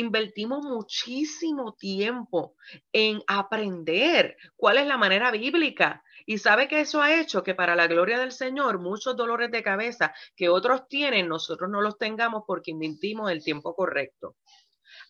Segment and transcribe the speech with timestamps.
[0.00, 2.56] invertimos muchísimo tiempo
[2.92, 6.02] en aprender cuál es la manera bíblica.
[6.26, 9.62] Y sabe que eso ha hecho que para la gloria del Señor muchos dolores de
[9.62, 14.36] cabeza que otros tienen, nosotros no los tengamos porque invertimos el tiempo correcto.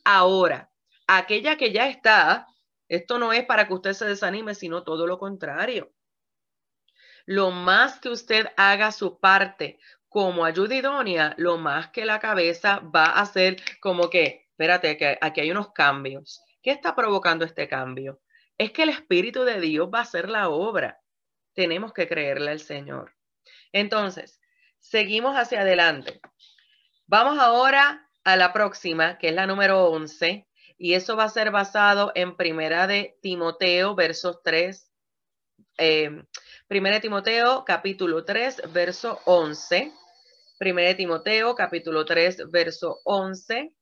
[0.05, 0.71] Ahora,
[1.07, 2.47] aquella que ya está,
[2.89, 5.93] esto no es para que usted se desanime, sino todo lo contrario.
[7.27, 9.79] Lo más que usted haga su parte
[10.11, 15.19] como ayuda idónea, lo más que la cabeza va a hacer como que, espérate, que
[15.23, 16.43] aquí hay unos cambios.
[16.63, 18.21] ¿Qué está provocando este cambio?
[18.59, 21.01] Es que el Espíritu de Dios va a hacer la obra.
[21.55, 23.17] Tenemos que creerle al Señor.
[23.73, 24.39] Entonces,
[24.79, 26.21] seguimos hacia adelante.
[27.07, 30.47] Vamos ahora a la próxima, que es la número 11,
[30.77, 34.93] y eso va a ser basado en Primera de Timoteo, versos 3,
[35.79, 36.23] eh,
[36.69, 39.91] Primera de Timoteo, capítulo 3, verso 11.
[40.59, 43.75] Primera de Timoteo, capítulo 3, verso 11.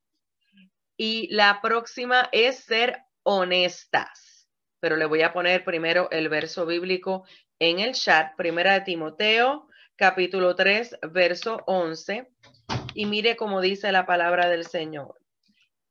[1.00, 4.48] Y la próxima es ser honestas.
[4.80, 7.24] Pero le voy a poner primero el verso bíblico
[7.60, 8.34] en el chat.
[8.36, 12.28] Primera de Timoteo, capítulo 3, verso 11.
[12.94, 15.14] Y mire cómo dice la palabra del Señor.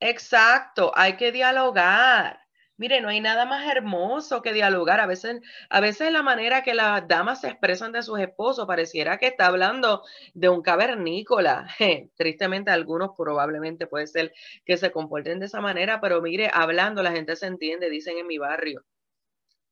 [0.02, 2.47] Exacto, hay que dialogar.
[2.78, 5.00] Mire, no hay nada más hermoso que dialogar.
[5.00, 9.18] A veces, a veces la manera que las damas se expresan de sus esposos pareciera
[9.18, 10.04] que está hablando
[10.34, 11.68] de un cavernícola.
[12.18, 14.32] Tristemente, algunos probablemente puede ser
[14.66, 18.28] que se comporten de esa manera, pero mire, hablando la gente se entiende, dicen en
[18.28, 18.86] mi barrio.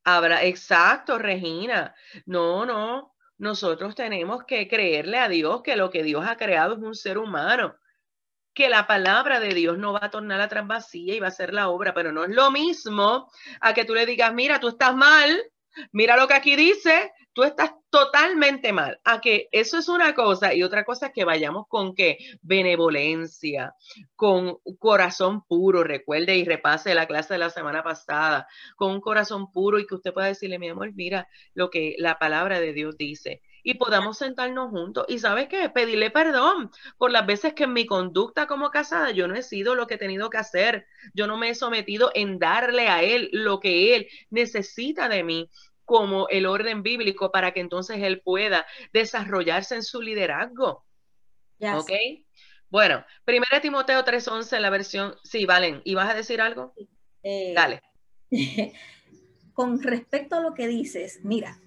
[0.06, 1.96] Habla, exacto, Regina.
[2.26, 3.14] No, no.
[3.38, 7.18] Nosotros tenemos que creerle a Dios que lo que Dios ha creado es un ser
[7.18, 7.76] humano
[8.56, 11.54] que la palabra de Dios no va a tornar atrás vacía y va a ser
[11.54, 14.96] la obra, pero no es lo mismo a que tú le digas, mira, tú estás
[14.96, 15.38] mal,
[15.92, 19.00] mira lo que aquí dice, tú estás totalmente mal.
[19.04, 22.18] A que eso es una cosa y otra cosa es que vayamos con qué?
[22.42, 23.76] Benevolencia,
[24.16, 28.48] con corazón puro, recuerde y repase la clase de la semana pasada,
[28.78, 32.18] con un corazón puro y que usted pueda decirle, mi amor, mira lo que la
[32.18, 35.06] palabra de Dios dice y podamos sentarnos juntos.
[35.10, 39.28] Y sabes qué, pedirle perdón por las veces que en mi conducta como casada yo
[39.28, 40.86] no he sido lo que he tenido que hacer.
[41.16, 45.50] Yo no me he sometido en darle a él lo que él necesita de mí
[45.84, 50.86] como el orden bíblico para que entonces él pueda desarrollarse en su liderazgo.
[51.60, 51.92] ¿Ok?
[52.70, 56.76] Bueno, primero Timoteo 3.11, la versión, sí, Valen, ¿y vas a decir algo?
[57.24, 57.82] Eh, Dale.
[59.54, 61.60] Con respecto a lo que dices, mira,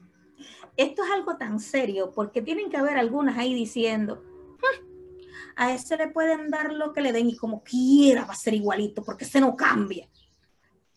[0.76, 4.22] esto es algo tan serio porque tienen que haber algunas ahí diciendo,
[4.59, 4.87] hmm,
[5.56, 8.54] a ese le pueden dar lo que le den y como quiera va a ser
[8.54, 10.09] igualito porque se no cambia.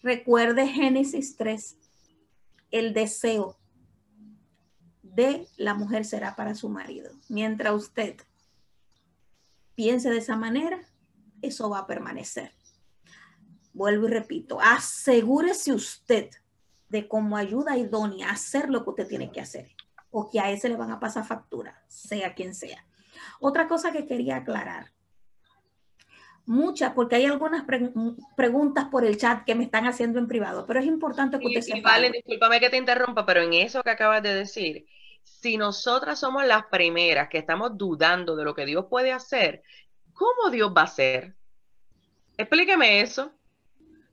[0.03, 1.77] Recuerde Génesis 3,
[2.71, 3.57] el deseo
[5.01, 7.11] de la mujer será para su marido.
[7.29, 8.15] Mientras usted
[9.75, 10.79] piense de esa manera,
[11.41, 12.51] eso va a permanecer.
[13.73, 16.29] Vuelvo y repito, asegúrese usted
[16.91, 19.71] de como ayuda idónea hacer lo que usted tiene que hacer
[20.09, 22.85] o que a ese le van a pasar factura, sea quien sea.
[23.39, 24.91] Otra cosa que quería aclarar.
[26.45, 27.63] Muchas, porque hay algunas
[28.35, 31.61] preguntas por el chat que me están haciendo en privado, pero es importante que usted
[31.61, 31.91] sepa.
[31.91, 34.85] Vale, discúlpame que te interrumpa, pero en eso que acabas de decir,
[35.23, 39.63] si nosotras somos las primeras que estamos dudando de lo que Dios puede hacer,
[40.13, 41.35] ¿cómo Dios va a hacer?
[42.35, 43.31] Explíqueme eso.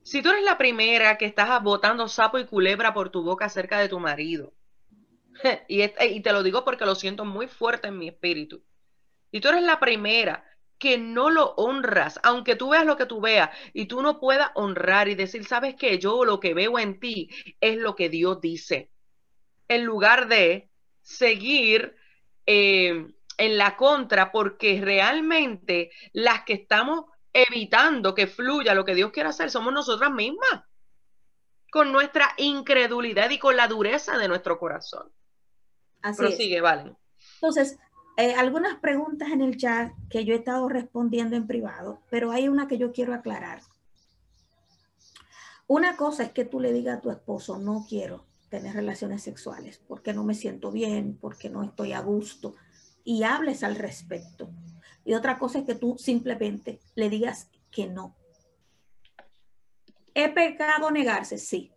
[0.09, 3.77] Si tú eres la primera que estás botando sapo y culebra por tu boca acerca
[3.77, 4.55] de tu marido,
[5.67, 5.87] y,
[6.21, 8.63] te lo digo porque lo siento muy fuerte en mi espíritu,
[9.29, 10.43] y tú eres la primera
[10.79, 14.49] que no lo honras, aunque tú veas lo que tú veas y tú no puedas
[14.55, 17.29] honrar y decir, sabes que yo lo que veo en ti
[17.61, 18.89] es lo que Dios dice,
[19.67, 20.71] en lugar de
[21.03, 21.95] seguir
[22.47, 23.05] eh,
[23.37, 29.29] en la contra, porque realmente las que estamos evitando que fluya lo que Dios quiere
[29.29, 30.63] hacer somos nosotras mismas,
[31.71, 35.11] con nuestra incredulidad y con la dureza de nuestro corazón.
[36.01, 36.95] Así Prosigue, vale.
[37.35, 37.77] Entonces,
[38.17, 42.47] eh, algunas preguntas en el chat que yo he estado respondiendo en privado, pero hay
[42.47, 43.61] una que yo quiero aclarar.
[45.67, 49.79] Una cosa es que tú le digas a tu esposo, no quiero tener relaciones sexuales
[49.87, 52.55] porque no me siento bien, porque no estoy a gusto,
[53.03, 54.49] y hables al respecto.
[55.05, 58.15] Y otra cosa es que tú simplemente le digas que no.
[60.13, 61.37] ¿Es pecado negarse?
[61.37, 61.71] Sí.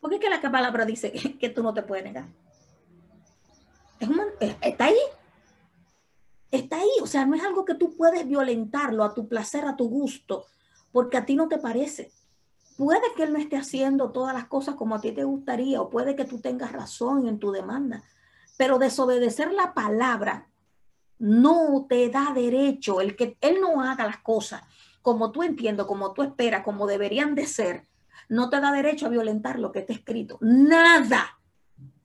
[0.00, 2.26] ¿Por qué es que la palabra dice que, tú no te puedes negar?
[4.60, 4.98] está ahí.
[6.50, 6.90] Está ahí.
[7.02, 10.46] O sea, no es algo que tú puedes violentarlo a tu placer, a tu gusto,
[10.92, 12.12] porque a ti no te parece.
[12.76, 15.88] Puede que él no esté haciendo todas las cosas como a ti te gustaría, o
[15.88, 18.04] puede que tú tengas razón en tu demanda,
[18.58, 20.48] pero desobedecer la palabra
[21.18, 24.62] no te da derecho el que él no haga las cosas
[25.06, 27.86] como tú entiendes, como tú esperas, como deberían de ser,
[28.28, 30.36] no te da derecho a violentar lo que está escrito.
[30.40, 31.38] Nada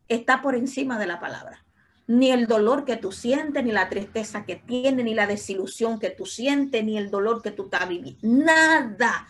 [0.08, 1.66] está por encima de la palabra.
[2.06, 6.12] Ni el dolor que tú sientes, ni la tristeza que tienes, ni la desilusión que
[6.12, 8.20] tú sientes, ni el dolor que tú estás viviendo.
[8.22, 9.28] Nada,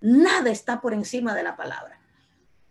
[0.00, 2.00] nada está por encima de la palabra.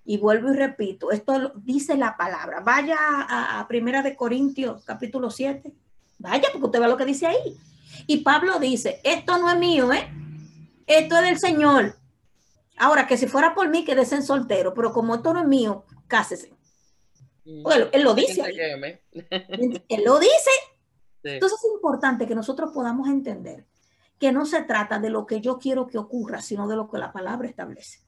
[0.03, 2.61] Y vuelvo y repito, esto dice la palabra.
[2.61, 5.84] Vaya a, Primera de Corintios, capítulo 7.
[6.25, 7.57] Vaya, porque usted ve lo que dice ahí.
[8.07, 10.09] Y Pablo dice, esto no es mío, ¿eh?
[10.87, 11.95] Esto es del Señor.
[12.77, 15.85] Ahora, que si fuera por mí, quedese en soltero, pero como esto no es mío,
[16.07, 16.51] cásese.
[17.45, 17.63] Mm.
[17.63, 18.41] Bueno, él lo dice.
[19.11, 20.51] él lo dice.
[21.23, 23.65] Entonces es importante que nosotros podamos entender
[24.19, 26.97] que no se trata de lo que yo quiero que ocurra, sino de lo que
[26.97, 27.99] la palabra establece.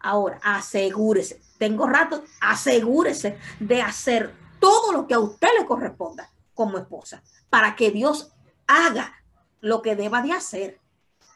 [0.00, 6.76] Ahora, asegúrese, tengo rato, asegúrese de hacer todo lo que a usted le corresponda como
[6.76, 8.32] esposa, para que Dios
[8.66, 9.22] haga
[9.60, 10.80] lo que deba de hacer.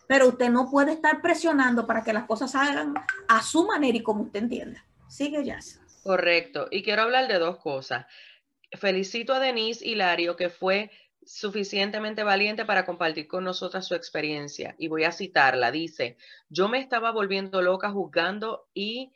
[0.09, 2.93] Pero usted no puede estar presionando para que las cosas hagan
[3.29, 4.85] a su manera y como usted entienda.
[5.07, 5.61] Sigue, ya.
[6.03, 6.67] Correcto.
[6.73, 8.05] Y quiero hablar de dos cosas.
[8.73, 10.91] Felicito a Denise Hilario, que fue
[11.25, 14.75] suficientemente valiente para compartir con nosotras su experiencia.
[14.77, 15.71] Y voy a citarla.
[15.71, 16.17] Dice,
[16.49, 19.13] yo me estaba volviendo loca juzgando y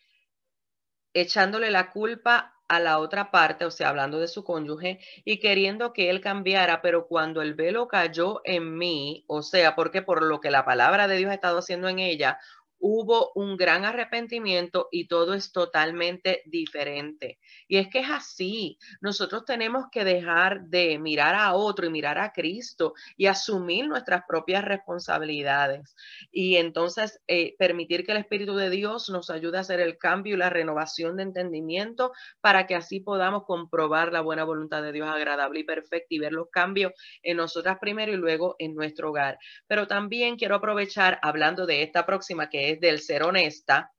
[1.15, 5.93] echándole la culpa a la otra parte, o sea, hablando de su cónyuge, y queriendo
[5.93, 10.41] que él cambiara, pero cuando el velo cayó en mí, o sea, porque por lo
[10.41, 12.39] que la palabra de Dios ha estado haciendo en ella,
[12.79, 17.39] hubo un gran arrepentimiento y todo es totalmente diferente.
[17.69, 18.79] Y es que es así.
[19.01, 24.25] Nosotros tenemos que dejar de mirar a otro y mirar a Cristo y asumir nuestras
[24.27, 25.95] propias responsabilidades.
[26.31, 30.35] Y entonces eh, permitir que el Espíritu de Dios nos ayude a hacer el cambio
[30.35, 35.09] y la renovación de entendimiento para que así podamos comprobar la buena voluntad de Dios
[35.09, 36.93] agradable y perfecta y ver los cambios
[37.23, 39.39] en nosotras primero y luego en nuestro hogar.
[39.67, 43.93] Pero también quiero aprovechar hablando de esta próxima que es del ser honesta,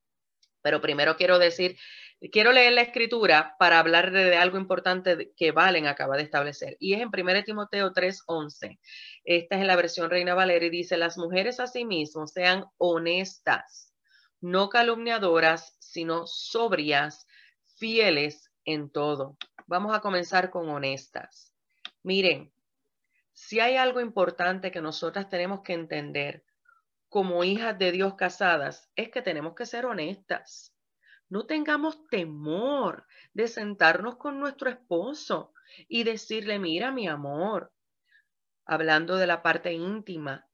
[0.61, 1.77] pero primero quiero decir,
[2.31, 6.93] quiero leer la escritura para hablar de, algo importante que Valen acaba de establecer, y
[6.93, 8.79] es en 1 Timoteo 3:11.
[9.23, 13.93] Esta es la versión Reina Valera y dice, las mujeres asimismo sean honestas,
[14.41, 17.27] no calumniadoras, sino sobrias,
[17.77, 19.37] fieles en todo.
[19.67, 21.53] Vamos a comenzar con honestas.
[22.03, 22.51] Miren,
[23.33, 26.43] si hay algo importante que nosotras tenemos que entender,
[27.17, 30.71] como hijas de Dios casadas es que tenemos que ser honestas.
[31.29, 35.51] No tengamos temor de sentarnos con nuestro esposo
[35.87, 37.73] y decirle, mira mi amor,
[38.67, 40.47] hablando de la parte íntima,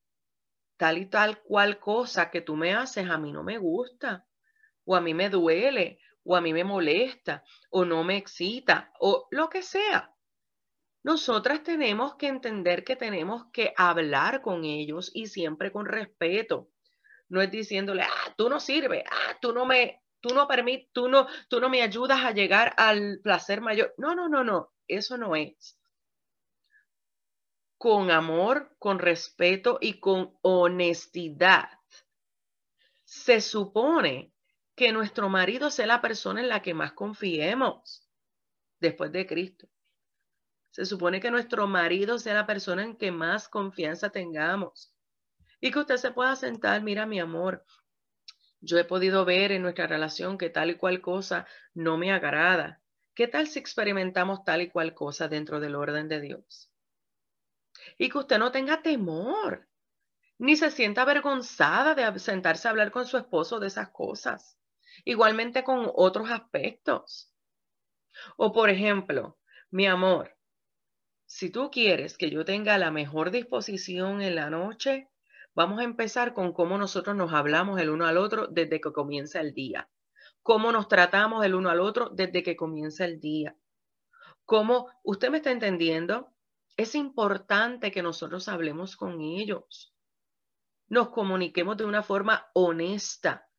[0.77, 4.25] tal y tal cual cosa que tú me haces a mí no me gusta,
[4.85, 9.27] o a mí me duele, o a mí me molesta, o no me excita, o
[9.31, 10.12] lo que sea.
[11.03, 16.69] Nosotras tenemos que entender que tenemos que hablar con ellos y siempre con respeto.
[17.27, 20.47] No es diciéndole, ah, tú no sirves, ah, tú no me, tú no
[20.93, 23.93] tú no, tú no me ayudas a llegar al placer mayor.
[23.97, 25.77] No, no, no, no, eso no es.
[27.77, 31.69] Con amor, con respeto y con honestidad.
[33.03, 34.31] Se supone
[34.73, 38.07] que nuestro marido sea la persona en la que más confiemos
[38.79, 39.67] después de Cristo.
[40.73, 44.91] Se supone que nuestro marido sea la persona en que más confianza tengamos.
[45.61, 47.63] Y que usted se pueda sentar, mira mi amor,
[48.59, 52.81] yo he podido ver en nuestra relación que tal y cual cosa no me agrada.
[53.13, 56.71] ¿Qué tal si experimentamos tal y cual cosa dentro del orden de Dios?
[57.99, 59.67] Y que usted no tenga temor,
[60.39, 64.57] ni se sienta avergonzada de sentarse a hablar con su esposo de esas cosas.
[65.05, 67.31] Igualmente con otros aspectos.
[68.37, 69.37] O por ejemplo,
[69.69, 70.35] mi amor,
[71.33, 75.09] si tú quieres que yo tenga la mejor disposición en la noche,
[75.55, 79.41] vamos a empezar con cómo nosotros nos hablamos el uno al otro desde que comienza
[79.41, 79.89] el día.
[80.43, 83.57] Cómo nos tratamos el uno al otro desde que comienza el día.
[84.45, 86.31] Cómo, ¿usted me está entendiendo?
[86.77, 89.91] Es importante que nosotros hablemos con ellos.
[90.87, 93.49] Nos comuniquemos de una forma honesta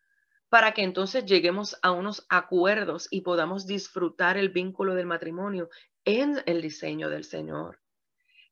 [0.48, 5.68] para que entonces lleguemos a unos acuerdos y podamos disfrutar el vínculo del matrimonio
[6.04, 7.80] en el diseño del Señor.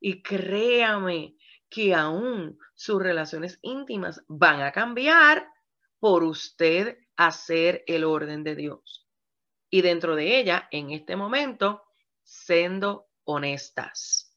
[0.00, 1.36] Y créame
[1.68, 5.46] que aún sus relaciones íntimas van a cambiar
[5.98, 9.08] por usted hacer el orden de Dios.
[9.70, 11.82] Y dentro de ella, en este momento,
[12.22, 14.36] siendo honestas.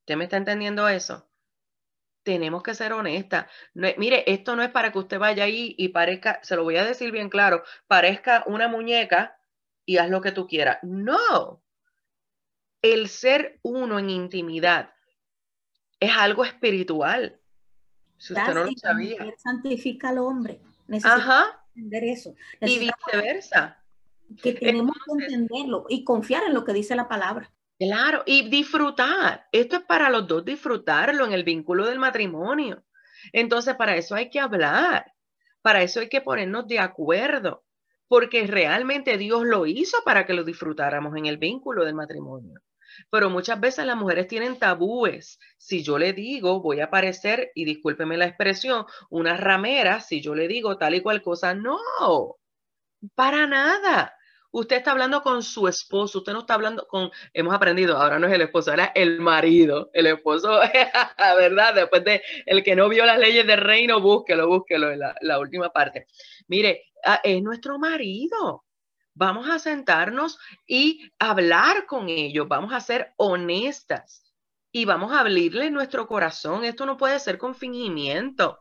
[0.00, 1.28] ¿Usted me está entendiendo eso?
[2.22, 3.46] Tenemos que ser honestas.
[3.74, 6.84] mire, esto no es para que usted vaya ahí y parezca, se lo voy a
[6.84, 9.38] decir bien claro, parezca una muñeca
[9.84, 10.78] y haz lo que tú quieras.
[10.82, 11.62] No,
[12.82, 14.92] el ser uno en intimidad
[15.98, 17.38] es algo espiritual.
[18.16, 19.16] Si usted no lo sabía.
[19.38, 20.60] santifica al hombre.
[21.04, 21.64] Ajá.
[21.74, 22.34] entender eso.
[22.60, 23.82] Y viceversa.
[24.42, 27.52] Que tenemos que entenderlo y confiar en lo que dice la palabra.
[27.78, 29.48] Claro, y disfrutar.
[29.52, 32.84] Esto es para los dos disfrutarlo en el vínculo del matrimonio.
[33.32, 35.12] Entonces, para eso hay que hablar.
[35.62, 37.64] Para eso hay que ponernos de acuerdo.
[38.06, 42.60] Porque realmente Dios lo hizo para que lo disfrutáramos en el vínculo del matrimonio.
[43.10, 45.38] Pero muchas veces las mujeres tienen tabúes.
[45.56, 50.34] Si yo le digo, voy a parecer, y discúlpeme la expresión, una ramera, si yo
[50.34, 51.78] le digo tal y cual cosa, no,
[53.14, 54.14] para nada.
[54.52, 58.26] Usted está hablando con su esposo, usted no está hablando con, hemos aprendido, ahora no
[58.26, 59.90] es el esposo, era el marido.
[59.92, 60.58] El esposo,
[61.38, 61.74] ¿verdad?
[61.74, 65.38] Después de el que no vio las leyes del reino, búsquelo, búsquelo en la, la
[65.38, 66.06] última parte.
[66.48, 68.64] Mire, ah, es nuestro marido.
[69.20, 74.24] Vamos a sentarnos y hablar con ellos, vamos a ser honestas
[74.72, 76.64] y vamos a abrirle nuestro corazón.
[76.64, 78.60] Esto no puede ser con fingimiento.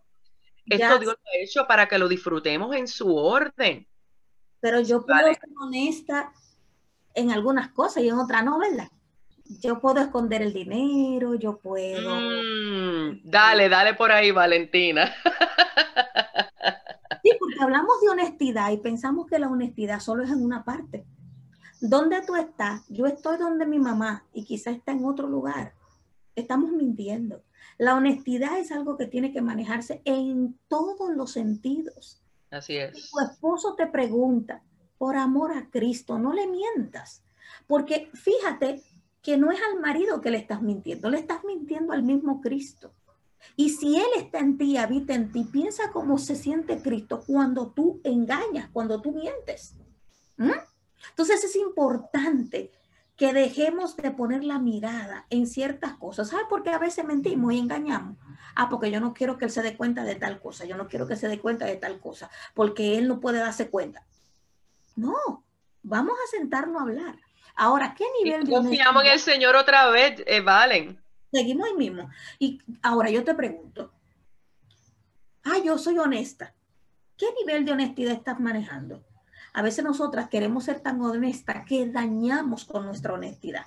[0.66, 3.88] Esto Dios lo ha hecho para que lo disfrutemos en su orden.
[4.60, 6.34] Pero yo puedo ser honesta
[7.14, 8.90] en algunas cosas y en otras no, ¿verdad?
[9.62, 12.16] Yo puedo esconder el dinero, yo puedo.
[12.18, 15.16] Mm, dale, dale por ahí, Valentina.
[17.50, 21.06] Porque hablamos de honestidad y pensamos que la honestidad solo es en una parte.
[21.82, 22.88] ¿Dónde tú estás?
[22.90, 25.74] Yo estoy donde mi mamá y quizá está en otro lugar.
[26.36, 27.42] Estamos mintiendo.
[27.78, 32.22] La honestidad es algo que tiene que manejarse en todos los sentidos.
[32.52, 33.10] Así es.
[33.12, 34.64] tu esposo te pregunta,
[34.98, 37.24] por amor a Cristo, no le mientas.
[37.68, 38.84] Porque fíjate
[39.22, 42.94] que no es al marido que le estás mintiendo, le estás mintiendo al mismo Cristo.
[43.56, 47.72] Y si Él está en ti, habita en ti, piensa cómo se siente Cristo cuando
[47.72, 49.76] tú engañas, cuando tú mientes.
[50.38, 50.52] ¿Mm?
[51.10, 52.72] Entonces es importante
[53.20, 56.30] que dejemos de poner la mirada en ciertas cosas.
[56.30, 58.16] ¿Sabes por qué a veces mentimos y engañamos?
[58.56, 60.88] Ah, porque yo no quiero que él se dé cuenta de tal cosa, yo no
[60.88, 64.06] quiero que se dé cuenta de tal cosa, porque él no puede darse cuenta.
[64.96, 65.44] No,
[65.84, 67.16] vamos a sentarnos a hablar.
[67.56, 68.52] Ahora, ¿qué nivel de...
[68.54, 70.98] Confiamos en el Señor otra vez, eh, Valen.
[71.32, 72.10] Seguimos ahí mismo.
[72.40, 73.92] Y ahora yo te pregunto,
[75.44, 76.54] ah, yo soy honesta.
[77.18, 79.04] ¿Qué nivel de honestidad estás manejando?
[79.54, 83.66] A veces nosotras queremos ser tan honestas que dañamos con nuestra honestidad.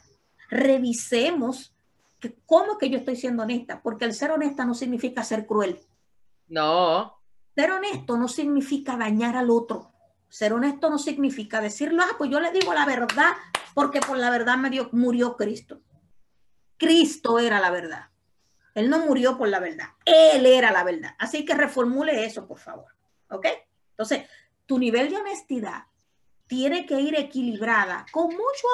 [0.49, 1.75] Revisemos
[2.21, 5.81] que, cómo que yo estoy siendo honesta, porque el ser honesta no significa ser cruel.
[6.49, 7.19] No.
[7.54, 9.90] Ser honesto no significa dañar al otro.
[10.28, 13.33] Ser honesto no significa decirlo, ah, pues yo le digo la verdad
[13.75, 15.81] porque por la verdad me dio, murió Cristo.
[16.83, 18.09] Cristo era la verdad.
[18.75, 19.91] Él no murió por la verdad.
[20.05, 21.15] Él era la verdad.
[21.17, 22.87] Así que reformule eso, por favor.
[23.31, 23.47] ¿Ok?
[23.91, 24.29] Entonces,
[24.67, 25.85] tu nivel de honestidad
[26.49, 28.67] tiene que ir equilibrada con mucho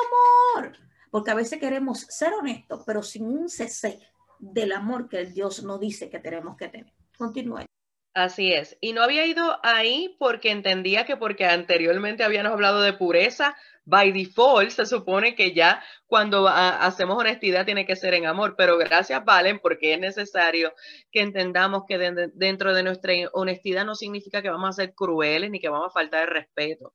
[0.57, 0.73] amor.
[1.11, 4.01] Porque a veces queremos ser honestos, pero sin un cese
[4.39, 6.95] del amor que Dios nos dice que tenemos que tener.
[7.19, 7.67] Continúe.
[8.15, 8.79] Así es.
[8.81, 13.55] Y no había ido ahí porque entendía que porque anteriormente habíamos hablado de pureza,
[13.89, 18.77] by default se supone que ya cuando hacemos honestidad tiene que ser en amor, pero
[18.77, 20.75] gracias Valen porque es necesario
[21.11, 21.97] que entendamos que
[22.35, 25.91] dentro de nuestra honestidad no significa que vamos a ser crueles ni que vamos a
[25.91, 26.95] faltar de respeto.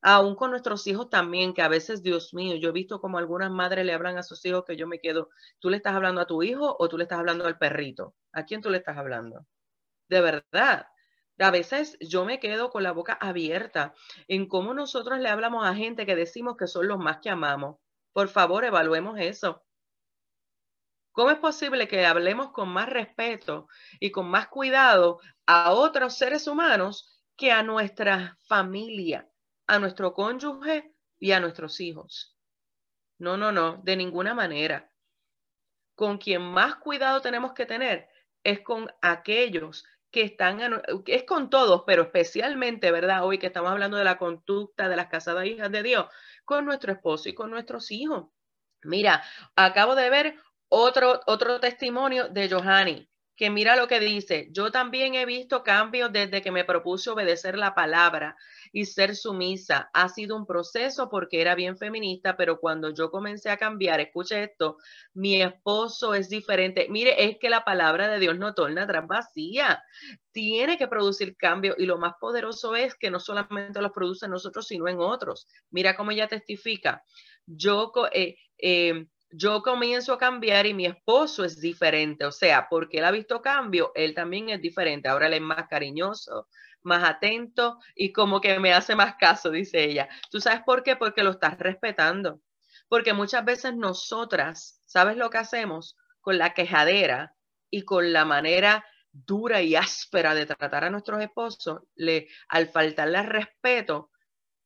[0.00, 3.50] Aún con nuestros hijos también, que a veces, Dios mío, yo he visto como algunas
[3.50, 5.28] madres le hablan a sus hijos que yo me quedo,
[5.60, 8.14] ¿tú le estás hablando a tu hijo o tú le estás hablando al perrito?
[8.32, 9.46] ¿A quién tú le estás hablando?
[10.08, 10.86] De verdad,
[11.38, 13.94] a veces yo me quedo con la boca abierta
[14.28, 17.78] en cómo nosotros le hablamos a gente que decimos que son los más que amamos.
[18.12, 19.64] Por favor, evaluemos eso.
[21.12, 23.68] ¿Cómo es posible que hablemos con más respeto
[24.00, 29.28] y con más cuidado a otros seres humanos que a nuestra familia,
[29.66, 32.36] a nuestro cónyuge y a nuestros hijos?
[33.18, 34.90] No, no, no, de ninguna manera.
[35.94, 38.08] Con quien más cuidado tenemos que tener
[38.42, 40.60] es con aquellos que están,
[41.06, 43.24] es con todos, pero especialmente, ¿verdad?
[43.24, 46.06] Hoy que estamos hablando de la conducta de las casadas hijas de Dios,
[46.44, 48.26] con nuestro esposo y con nuestros hijos.
[48.82, 49.24] Mira,
[49.56, 50.36] acabo de ver
[50.68, 56.12] otro, otro testimonio de Johanny que mira lo que dice, yo también he visto cambios
[56.12, 58.36] desde que me propuse obedecer la palabra
[58.72, 59.90] y ser sumisa.
[59.94, 64.44] Ha sido un proceso porque era bien feminista, pero cuando yo comencé a cambiar, escuche
[64.44, 64.76] esto,
[65.14, 66.86] mi esposo es diferente.
[66.90, 69.82] Mire, es que la palabra de Dios no torna atrás vacía.
[70.32, 74.32] Tiene que producir cambio y lo más poderoso es que no solamente los produce en
[74.32, 75.46] nosotros, sino en otros.
[75.70, 77.02] Mira cómo ella testifica.
[77.46, 82.24] Yo, eh, eh, yo comienzo a cambiar y mi esposo es diferente.
[82.24, 85.08] O sea, porque él ha visto cambio, él también es diferente.
[85.08, 86.48] Ahora él es más cariñoso,
[86.82, 90.08] más atento y como que me hace más caso, dice ella.
[90.30, 90.96] ¿Tú sabes por qué?
[90.96, 92.40] Porque lo estás respetando.
[92.88, 95.96] Porque muchas veces nosotras, ¿sabes lo que hacemos?
[96.20, 97.34] Con la quejadera
[97.70, 103.22] y con la manera dura y áspera de tratar a nuestros esposos, le, al faltarle
[103.22, 104.10] respeto,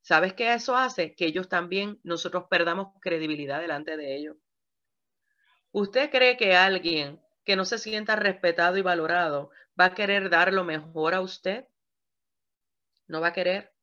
[0.02, 1.14] ¿sabes qué eso hace?
[1.14, 4.36] Que ellos también, nosotros perdamos credibilidad delante de ellos.
[5.76, 10.50] ¿Usted cree que alguien que no se sienta respetado y valorado va a querer dar
[10.50, 11.66] lo mejor a usted?
[13.08, 13.74] No va a querer.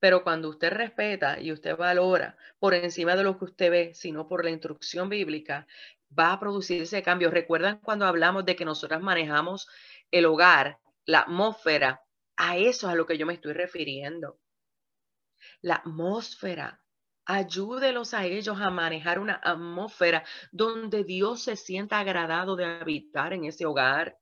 [0.00, 4.26] Pero cuando usted respeta y usted valora por encima de lo que usted ve, sino
[4.26, 5.66] por la instrucción bíblica,
[6.18, 7.30] va a producirse cambio.
[7.30, 9.68] ¿Recuerdan cuando hablamos de que nosotras manejamos
[10.10, 12.00] el hogar, la atmósfera?
[12.38, 14.40] A eso es a lo que yo me estoy refiriendo.
[15.60, 16.83] La atmósfera.
[17.26, 23.44] Ayúdelos a ellos a manejar una atmósfera donde Dios se sienta agradado de habitar en
[23.44, 24.18] ese hogar.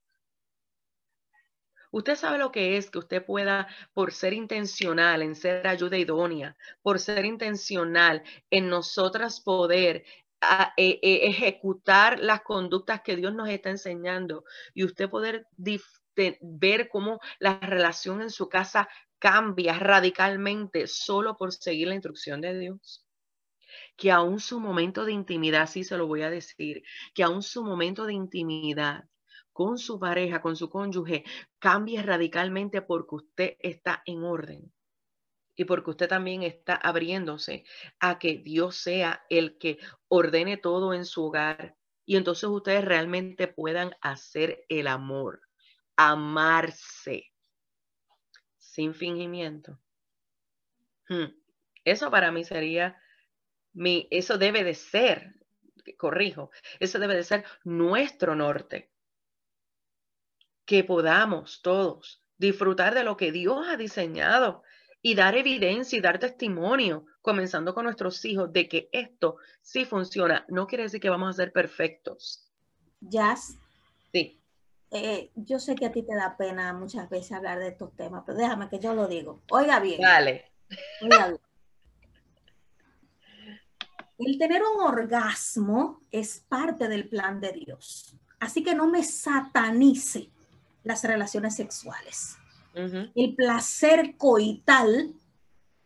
[1.91, 6.57] Usted sabe lo que es que usted pueda, por ser intencional en ser ayuda idónea,
[6.81, 10.05] por ser intencional en nosotras poder
[10.77, 14.45] e, e, ejecutar las conductas que Dios nos está enseñando
[14.75, 15.47] y usted poder
[16.41, 18.89] ver cómo la relación en su casa
[19.23, 23.07] cambia radicalmente solo por seguir la instrucción de Dios.
[23.97, 26.83] Que aún su momento de intimidad, sí se lo voy a decir,
[27.15, 29.05] que aún su momento de intimidad
[29.53, 31.23] con su pareja, con su cónyuge,
[31.61, 34.73] cambie radicalmente porque usted está en orden
[35.55, 37.65] y porque usted también está abriéndose
[38.01, 43.47] a que Dios sea el que ordene todo en su hogar y entonces ustedes realmente
[43.47, 45.43] puedan hacer el amor,
[45.95, 47.32] amarse
[48.73, 49.79] sin fingimiento.
[51.07, 51.27] Hmm.
[51.85, 52.99] Eso para mí sería
[53.75, 55.35] mi, eso debe de ser,
[55.99, 56.51] corrijo,
[56.81, 58.91] eso debe de ser nuestro norte
[60.65, 64.63] que podamos todos disfrutar de lo que Dios ha diseñado
[65.03, 70.47] y dar evidencia y dar testimonio, comenzando con nuestros hijos, de que esto sí funciona.
[70.49, 72.51] No quiere decir que vamos a ser perfectos.
[73.01, 73.59] Jazz.
[74.13, 74.42] Sí.
[74.95, 78.25] Eh, yo sé que a ti te da pena muchas veces hablar de estos temas,
[78.27, 79.41] pero déjame que yo lo digo.
[79.51, 80.01] Oiga bien.
[80.01, 80.53] Dale.
[81.01, 81.41] Oiga bien.
[84.19, 88.15] El tener un orgasmo es parte del plan de Dios.
[88.39, 90.31] Así que no me satanice
[90.85, 92.37] las relaciones sexuales.
[92.75, 95.15] El placer coital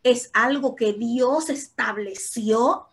[0.02, 2.88] es algo que Dios estableció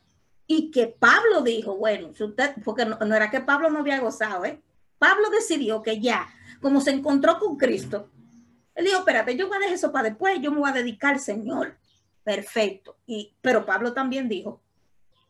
[0.48, 4.62] y que Pablo dijo, bueno, usted, porque no, era que Pablo no había gozado, ¿eh?
[5.04, 6.30] Pablo decidió que ya,
[6.62, 8.10] como se encontró con Cristo,
[8.74, 11.16] él dijo, espérate, yo voy a dejar eso para después, yo me voy a dedicar
[11.16, 11.78] al Señor.
[12.24, 12.96] Perfecto.
[13.06, 14.62] Y, pero Pablo también dijo,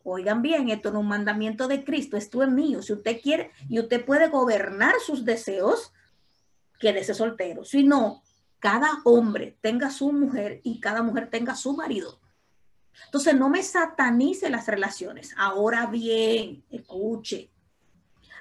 [0.04, 2.82] oigan bien, esto no es un mandamiento de Cristo, esto es mío.
[2.82, 5.92] Si usted quiere y usted puede gobernar sus deseos,
[6.78, 7.64] quédese soltero.
[7.64, 8.22] Si no,
[8.60, 12.20] cada hombre tenga su mujer y cada mujer tenga su marido.
[13.06, 15.34] Entonces no me satanice las relaciones.
[15.36, 17.50] Ahora bien, escuche,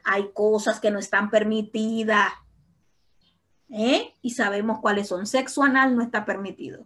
[0.04, 2.32] hay cosas que no están permitidas.
[3.70, 4.14] ¿eh?
[4.22, 5.26] Y sabemos cuáles son.
[5.26, 6.86] Sexo anal no está permitido.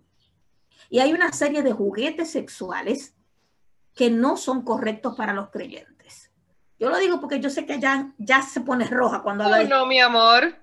[0.89, 3.15] Y hay una serie de juguetes sexuales
[3.93, 6.31] que no son correctos para los creyentes.
[6.79, 9.85] Yo lo digo porque yo sé que ya, ya se pone roja cuando habla no,
[9.85, 10.55] mi amor.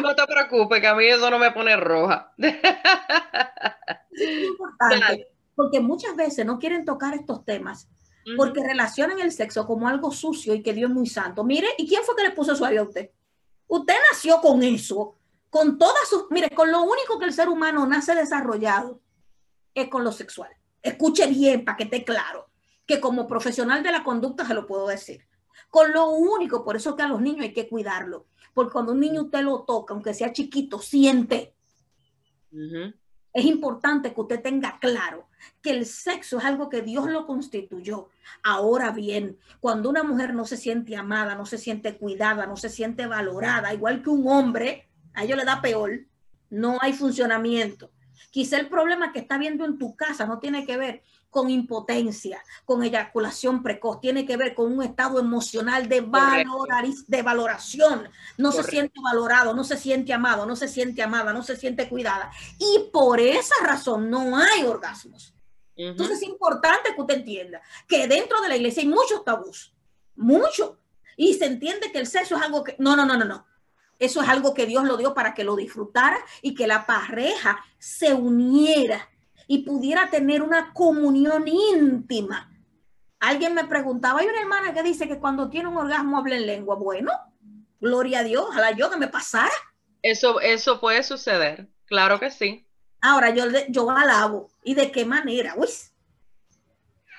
[0.00, 2.32] No te preocupes, que a mí eso no me pone roja.
[4.10, 7.88] Es importante, porque muchas veces no quieren tocar estos temas
[8.36, 11.44] porque relacionan el sexo como algo sucio y que Dios es muy santo.
[11.44, 13.10] Mire, ¿y quién fue que le puso eso a usted?
[13.66, 15.16] Usted nació con eso,
[15.50, 19.00] con todas sus, mire, con lo único que el ser humano nace desarrollado
[19.74, 20.50] es con lo sexual.
[20.82, 22.48] Escuche bien para que esté claro,
[22.86, 25.26] que como profesional de la conducta se lo puedo decir.
[25.70, 29.00] Con lo único, por eso que a los niños hay que cuidarlo porque cuando un
[29.00, 31.54] niño usted lo toca, aunque sea chiquito, siente.
[33.32, 35.28] Es importante que usted tenga claro
[35.60, 38.08] que el sexo es algo que Dios lo constituyó.
[38.42, 42.68] Ahora bien, cuando una mujer no se siente amada, no se siente cuidada, no se
[42.68, 46.00] siente valorada, igual que un hombre, a ellos le da peor,
[46.50, 47.90] no hay funcionamiento.
[48.30, 52.42] Quizá el problema que está viendo en tu casa no tiene que ver con impotencia,
[52.66, 58.06] con eyaculación precoz, tiene que ver con un estado emocional de, valorar, de valoración.
[58.36, 61.88] No se siente valorado, no se siente amado, no se siente amada, no se siente
[61.88, 62.30] cuidada.
[62.58, 65.34] Y por esa razón no hay orgasmos.
[65.74, 69.74] Entonces es importante que usted entienda que dentro de la iglesia hay muchos tabús,
[70.14, 70.72] muchos.
[71.16, 72.76] Y se entiende que el sexo es algo que...
[72.78, 73.46] No, no, no, no, no.
[74.02, 77.64] Eso es algo que Dios lo dio para que lo disfrutara y que la pareja
[77.78, 79.08] se uniera
[79.46, 82.50] y pudiera tener una comunión íntima.
[83.20, 86.48] Alguien me preguntaba, hay una hermana que dice que cuando tiene un orgasmo habla en
[86.48, 86.74] lengua.
[86.74, 87.12] Bueno,
[87.80, 89.52] gloria a Dios, ojalá yo que me pasara.
[90.02, 92.66] Eso, eso puede suceder, claro que sí.
[93.00, 94.50] Ahora yo, yo alabo.
[94.64, 95.54] ¿Y de qué manera?
[95.56, 95.68] Uy.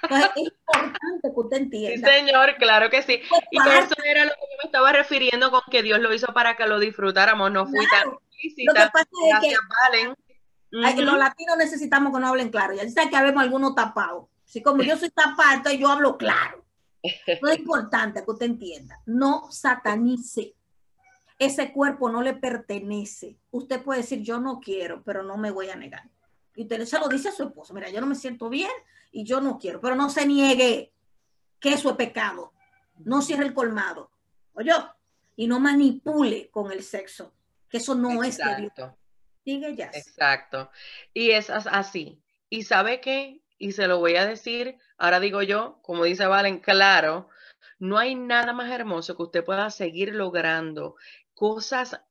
[0.02, 2.08] Entonces, es importante que usted entienda.
[2.08, 3.22] Sí, señor, claro que sí.
[3.52, 6.56] Y eso era lo que yo me estaba refiriendo con que Dios lo hizo para
[6.56, 7.52] que lo disfrutamos.
[7.52, 8.74] No fui tan explícita.
[8.74, 9.56] Lo que pasa es que
[10.72, 11.06] Valen.
[11.06, 12.74] los latinos necesitamos que no hablen claro.
[12.74, 14.28] Ya sabe que habemos algunos tapados.
[14.46, 16.64] Así como yo soy tapado, entonces yo hablo claro.
[17.42, 19.00] No es importante que usted entienda.
[19.06, 20.56] No satanice.
[21.40, 23.38] Ese cuerpo no le pertenece.
[23.52, 26.04] Usted puede decir, yo no quiero, pero no me voy a negar.
[26.56, 28.70] Y usted se lo dice a su esposo, mira, yo no me siento bien
[29.14, 30.92] y yo no quiero, pero no se niegue
[31.60, 32.52] que eso es pecado.
[33.06, 34.12] No cierre el colmado.
[34.54, 34.72] Oye,
[35.36, 37.34] y no manipule con el sexo,
[37.70, 38.92] que eso no es de Dios.
[39.46, 39.92] Sigue ya.
[39.94, 40.70] Exacto.
[41.14, 42.22] Y es así.
[42.50, 43.42] ¿Y sabe qué?
[43.58, 47.30] Y se lo voy a decir, ahora digo yo, como dice Valen, claro,
[47.80, 50.96] no hay nada más hermoso que usted pueda seguir logrando
[51.34, 52.02] cosas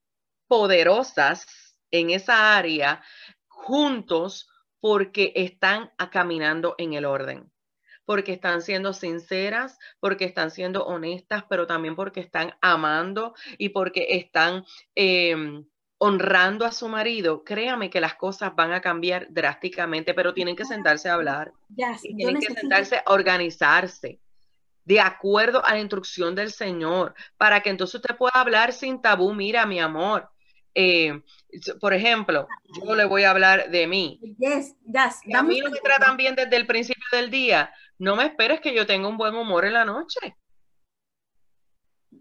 [0.46, 3.02] poderosas en esa área
[3.48, 4.51] juntos
[4.82, 7.48] porque están caminando en el orden,
[8.04, 14.08] porque están siendo sinceras, porque están siendo honestas, pero también porque están amando y porque
[14.10, 14.64] están
[14.96, 15.64] em,
[15.98, 20.64] honrando a su marido, créame que las cosas van a cambiar drásticamente, pero tienen que
[20.64, 21.52] sentarse a hablar,
[22.02, 24.18] tienen que sentarse a organizarse
[24.84, 29.32] de acuerdo a la instrucción del Señor, para que entonces usted pueda hablar sin tabú.
[29.32, 30.28] Mira, mi amor,
[30.74, 31.22] eh,
[31.80, 32.48] por ejemplo,
[32.82, 34.20] yo le voy a hablar de mí.
[34.38, 35.34] Yes, yes.
[35.34, 37.72] A mí no me tratan bien desde el principio del día.
[37.98, 40.36] No me esperes que yo tenga un buen humor en la noche.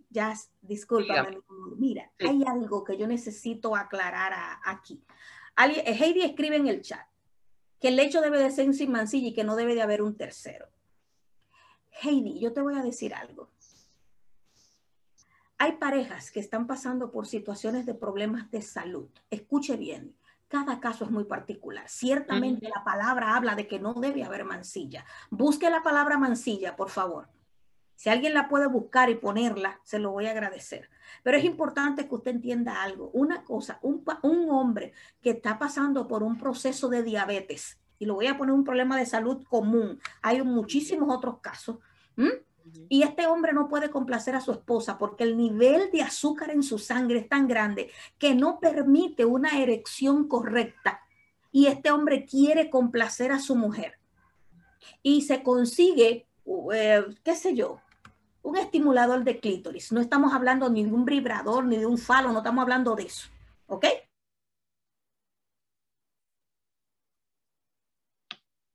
[0.09, 1.29] Jazz, disculpa,
[1.77, 4.33] mira, hay algo que yo necesito aclarar
[4.65, 5.01] aquí.
[5.57, 7.07] Eh, Heidi escribe en el chat
[7.79, 10.15] que el hecho debe de ser sin mancilla y que no debe de haber un
[10.15, 10.67] tercero.
[12.01, 13.49] Heidi, yo te voy a decir algo.
[15.63, 19.09] Hay parejas que están pasando por situaciones de problemas de salud.
[19.29, 20.15] Escuche bien,
[20.47, 21.87] cada caso es muy particular.
[21.87, 25.05] Ciertamente la palabra habla de que no debe haber mancilla.
[25.29, 27.29] Busque la palabra mancilla, por favor.
[27.93, 30.89] Si alguien la puede buscar y ponerla, se lo voy a agradecer.
[31.21, 33.11] Pero es importante que usted entienda algo.
[33.13, 34.03] Una cosa, un,
[34.49, 38.63] hombre que está pasando por un proceso de diabetes, y lo voy a poner un
[38.63, 41.77] problema de salud común, hay muchísimos otros casos,
[42.89, 46.63] y este hombre no puede complacer a su esposa porque el nivel de azúcar en
[46.63, 51.01] su sangre es tan grande que no permite una erección correcta.
[51.51, 53.99] Y este hombre quiere complacer a su mujer.
[55.03, 56.27] Y se consigue,
[56.73, 57.79] eh, qué sé yo,
[58.41, 59.91] un estimulador de clítoris.
[59.91, 63.03] No estamos hablando ni de un vibrador ni de un falo, no estamos hablando de
[63.03, 63.29] eso.
[63.67, 63.85] ¿Ok?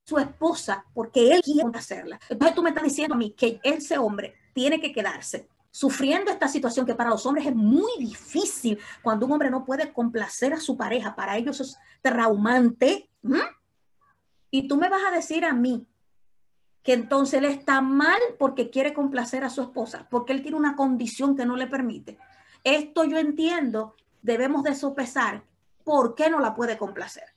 [0.07, 2.21] Su esposa porque él quiere hacerla.
[2.29, 6.49] Entonces tú me estás diciendo a mí que ese hombre tiene que quedarse sufriendo esta
[6.49, 10.61] situación que para los hombres es muy difícil cuando un hombre no puede complacer a
[10.61, 11.14] su pareja.
[11.14, 13.11] Para ellos es traumante.
[14.51, 15.87] Y tú me vas a decir a mí
[16.83, 20.77] que entonces él está mal porque quiere complacer a su esposa, porque él tiene una
[20.77, 22.16] condición que no le permite.
[22.64, 25.42] Esto yo entiendo, debemos de sopesar
[25.85, 27.36] por qué no la puede complacer.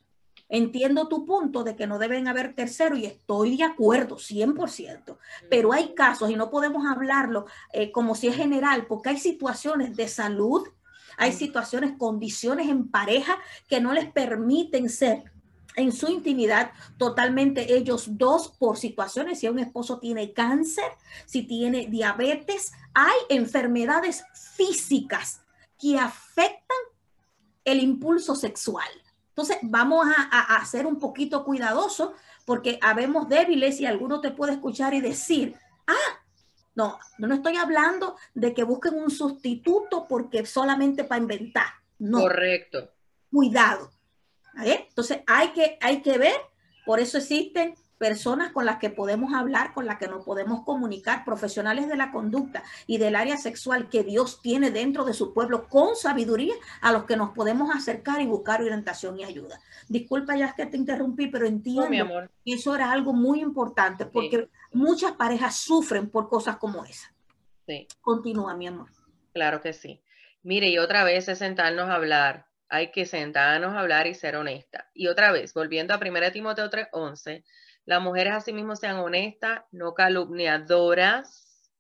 [0.49, 5.17] Entiendo tu punto de que no deben haber terceros y estoy de acuerdo, 100%,
[5.49, 9.95] pero hay casos y no podemos hablarlo eh, como si es general, porque hay situaciones
[9.95, 10.67] de salud,
[11.17, 15.31] hay situaciones, condiciones en pareja que no les permiten ser
[15.75, 20.91] en su intimidad totalmente ellos dos por situaciones, si un esposo tiene cáncer,
[21.25, 24.23] si tiene diabetes, hay enfermedades
[24.55, 25.41] físicas
[25.79, 26.77] que afectan
[27.63, 28.89] el impulso sexual.
[29.39, 32.11] Entonces, vamos a, a, ser un poquito cuidadosos
[32.43, 35.55] porque habemos débiles y alguno te puede escuchar y decir,
[35.87, 36.19] ah,
[36.75, 41.67] no, no estoy hablando de que busquen un sustituto porque solamente para inventar.
[41.99, 42.19] No.
[42.19, 42.91] Correcto.
[43.31, 43.91] Cuidado.
[44.61, 46.35] Entonces, hay que, hay que ver,
[46.85, 51.23] por eso existen personas con las que podemos hablar, con las que nos podemos comunicar,
[51.25, 55.67] profesionales de la conducta y del área sexual que Dios tiene dentro de su pueblo
[55.67, 59.59] con sabiduría, a los que nos podemos acercar y buscar orientación y ayuda.
[59.87, 65.11] Disculpa ya que te interrumpí, pero entiendo que eso era algo muy importante porque muchas
[65.11, 67.13] parejas sufren por cosas como esa.
[67.67, 67.87] Sí.
[68.01, 68.89] Continúa, mi amor.
[69.33, 70.01] Claro que sí.
[70.41, 72.47] Mire, y otra vez es sentarnos a hablar.
[72.69, 74.89] Hay que sentarnos a hablar y ser honesta.
[74.93, 77.43] Y otra vez, volviendo a 1 Timoteo 3:11,
[77.89, 81.71] las mujeres asimismo sean honestas, no calumniadoras.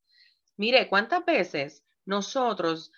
[0.57, 2.91] Mire, ¿cuántas veces nosotros,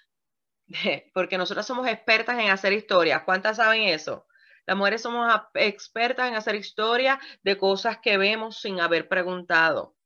[1.14, 4.26] porque nosotras somos expertas en hacer historias, ¿cuántas saben eso?
[4.66, 9.98] Las mujeres somos expertas en hacer historias de cosas que vemos sin haber preguntado.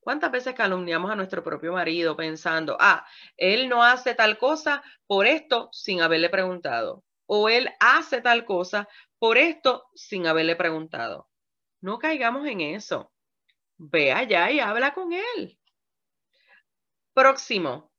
[0.00, 3.06] ¿Cuántas veces calumniamos a nuestro propio marido pensando, ah,
[3.36, 7.04] él no hace tal cosa por esto sin haberle preguntado?
[7.26, 11.28] O él hace tal cosa por esto sin haberle preguntado.
[11.80, 13.12] No caigamos en eso.
[13.76, 15.58] ve allá y habla con él.
[17.14, 17.92] Próximo,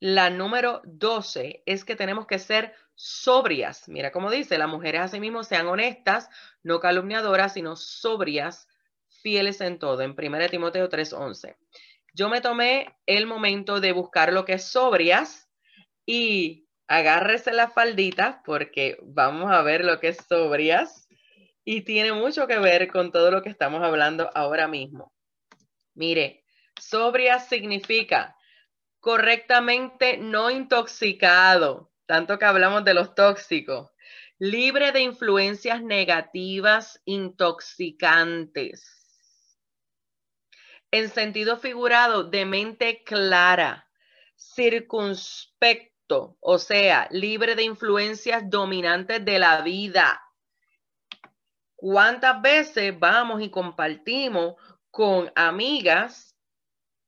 [0.00, 3.88] la número 12 es que tenemos que ser sobrias.
[3.88, 6.30] Mira cómo dice, las mujeres asimismo sean honestas,
[6.62, 8.66] no calumniadoras, sino sobrias,
[9.08, 11.56] fieles en todo, en 1 Timoteo 3:11.
[12.14, 15.48] Yo me tomé el momento de buscar lo que es sobrias
[16.06, 21.09] y agárrese las falditas porque vamos a ver lo que es sobrias
[21.72, 25.14] y tiene mucho que ver con todo lo que estamos hablando ahora mismo.
[25.94, 26.44] Mire,
[26.80, 28.36] sobrias significa
[28.98, 33.88] correctamente no intoxicado, tanto que hablamos de los tóxicos,
[34.40, 38.82] libre de influencias negativas intoxicantes.
[40.90, 43.88] En sentido figurado, de mente clara,
[44.34, 50.20] circunspecto, o sea, libre de influencias dominantes de la vida.
[51.80, 54.56] ¿Cuántas veces vamos y compartimos
[54.90, 56.36] con amigas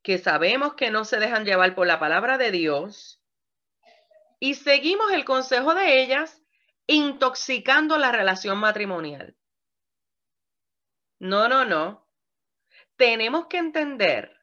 [0.02, 3.20] que sabemos que no se dejan llevar por la palabra de Dios
[4.40, 6.42] y seguimos el consejo de ellas
[6.86, 9.36] intoxicando la relación matrimonial.
[11.18, 12.08] No, no, no.
[12.96, 14.34] Tenemos que entender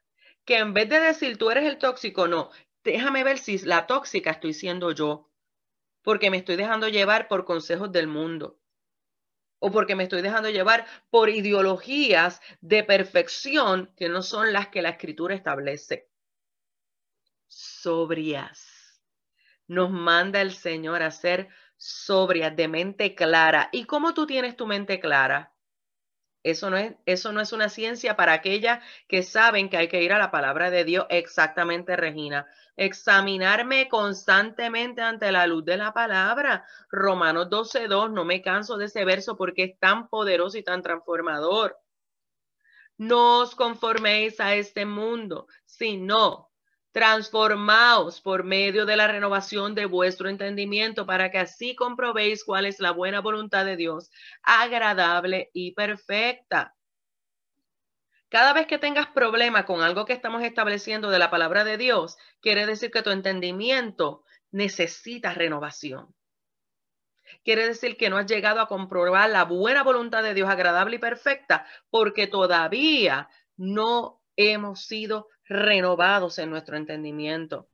[0.45, 2.51] que en vez de decir tú eres el tóxico, no,
[2.83, 5.31] déjame ver si la tóxica estoy siendo yo,
[6.03, 8.58] porque me estoy dejando llevar por consejos del mundo
[9.59, 14.81] o porque me estoy dejando llevar por ideologías de perfección que no son las que
[14.81, 16.09] la escritura establece.
[17.47, 19.01] Sobrias.
[19.67, 23.69] Nos manda el Señor a ser sobrias, de mente clara.
[23.71, 25.53] ¿Y cómo tú tienes tu mente clara?
[26.43, 30.01] Eso no, es, eso no es una ciencia para aquellas que saben que hay que
[30.01, 32.47] ir a la palabra de Dios exactamente, Regina.
[32.77, 36.65] Examinarme constantemente ante la luz de la palabra.
[36.89, 41.77] Romanos 12.2, no me canso de ese verso porque es tan poderoso y tan transformador.
[42.97, 46.48] No os conforméis a este mundo, sino
[46.99, 52.81] Transformaos por medio de la renovación de vuestro entendimiento para que así comprobéis cuál es
[52.81, 54.11] la buena voluntad de Dios,
[54.43, 56.75] agradable y perfecta.
[58.27, 62.17] Cada vez que tengas problema con algo que estamos estableciendo de la palabra de Dios,
[62.41, 66.13] quiere decir que tu entendimiento necesita renovación.
[67.45, 70.99] Quiere decir que no has llegado a comprobar la buena voluntad de Dios agradable y
[70.99, 77.69] perfecta porque todavía no hemos sido renovados en nuestro entendimiento.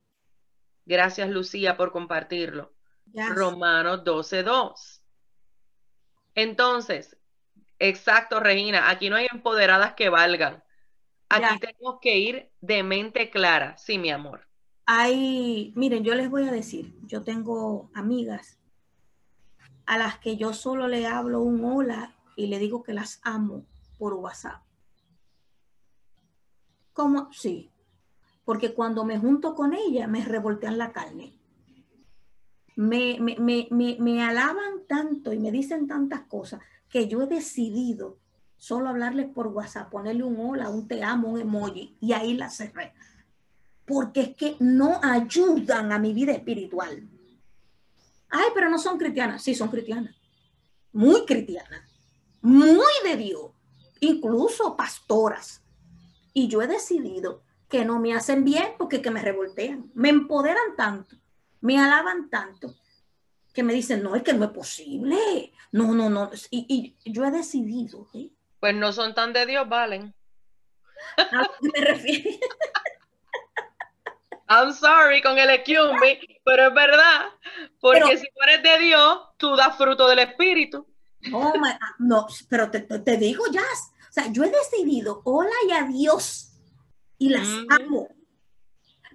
[0.84, 2.74] Gracias, Lucía, por compartirlo.
[3.14, 5.00] Romanos 12.2.
[6.34, 7.16] Entonces,
[7.78, 10.62] exacto, Regina, aquí no hay empoderadas que valgan.
[11.28, 14.46] Aquí tenemos que ir de mente clara, sí, mi amor.
[14.86, 18.58] Hay, miren, yo les voy a decir, yo tengo amigas
[19.86, 23.64] a las que yo solo le hablo un hola y le digo que las amo
[23.98, 24.65] por WhatsApp.
[26.96, 27.30] ¿Cómo?
[27.30, 27.70] Sí.
[28.46, 31.38] Porque cuando me junto con ella, me revoltean la carne.
[32.74, 38.18] Me, me, me, me, alaban tanto y me dicen tantas cosas que yo he decidido
[38.56, 42.48] solo hablarles por WhatsApp, ponerle un hola, un te amo, un emoji y ahí la
[42.48, 42.94] cerré.
[43.84, 47.06] Porque es que no ayudan a mi vida espiritual.
[48.30, 49.42] Ay, pero no son cristianas.
[49.42, 50.14] Sí, son cristianas.
[50.92, 51.82] Muy cristianas.
[52.40, 53.50] Muy de Dios.
[54.00, 55.62] Incluso pastoras
[56.36, 60.76] y yo he decidido que no me hacen bien porque que me revoltean, me empoderan
[60.76, 61.16] tanto,
[61.62, 62.74] me alaban tanto,
[63.54, 67.30] que me dicen, no, es que no es posible, no, no, no, y, yo he
[67.30, 68.06] decidido.
[68.12, 68.28] ¿eh?
[68.60, 70.14] Pues no son tan de Dios, valen.
[71.16, 72.30] ¿A qué me refiero?
[74.50, 75.90] I'm sorry con el excuse
[76.44, 77.30] pero es verdad,
[77.80, 80.86] porque si tú eres de Dios, tú das fruto del Espíritu.
[81.32, 81.54] Oh
[81.98, 86.52] no, pero te, te digo, Jazz, sea, yo he decidido, hola y adiós,
[87.18, 88.08] y las amo.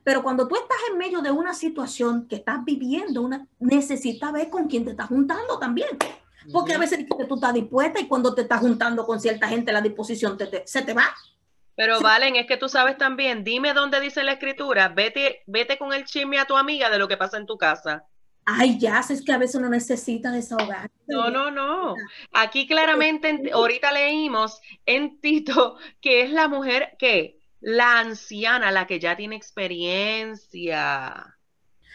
[0.03, 4.49] Pero cuando tú estás en medio de una situación que estás viviendo, una, necesitas ver
[4.49, 5.97] con quién te estás juntando también.
[6.51, 9.81] Porque a veces tú estás dispuesta y cuando te estás juntando con cierta gente, la
[9.81, 11.13] disposición se te va.
[11.75, 15.93] Pero Valen, es que tú sabes también, dime dónde dice la escritura, vete, vete con
[15.93, 18.05] el chisme a tu amiga de lo que pasa en tu casa.
[18.59, 20.89] Ay, ya, es que a veces uno necesita desahogar.
[21.07, 21.95] No, no, no.
[22.33, 28.99] Aquí claramente, ahorita leímos en Tito que es la mujer que, la anciana, la que
[28.99, 31.37] ya tiene experiencia.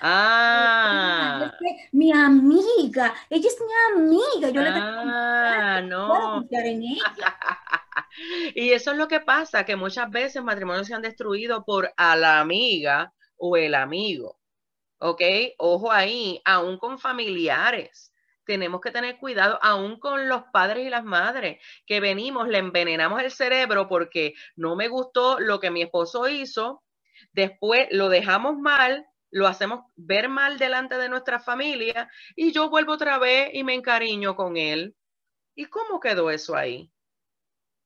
[0.01, 1.53] Ah.
[1.93, 6.45] mi amiga, ella es mi amiga, yo ah, le no.
[6.51, 7.03] En ella.
[8.55, 12.15] y eso es lo que pasa, que muchas veces matrimonios se han destruido por a
[12.15, 14.39] la amiga o el amigo.
[14.99, 15.23] ¿Ok?
[15.59, 18.13] Ojo ahí, aún con familiares.
[18.45, 23.23] tenemos que tener cuidado aún con los padres y las madres que venimos, le envenenamos
[23.23, 26.85] el cerebro porque no me gustó lo que mi esposo hizo,
[27.33, 32.93] después lo dejamos mal, lo hacemos ver mal delante de nuestra familia y yo vuelvo
[32.93, 34.97] otra vez y me encariño con él.
[35.57, 36.93] ¿Y cómo quedó eso ahí?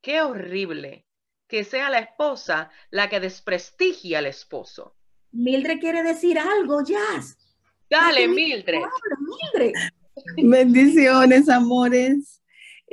[0.01, 1.07] Qué horrible
[1.47, 4.95] que sea la esposa la que desprestigia al esposo.
[5.31, 7.37] Mildred quiere decir algo, Jazz.
[7.89, 8.79] Dale, Mildred.
[9.19, 9.73] Mildred.
[10.37, 12.41] Bendiciones, amores.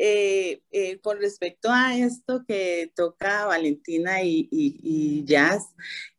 [0.00, 5.74] Eh, eh, con respecto a esto que toca Valentina y, Jazz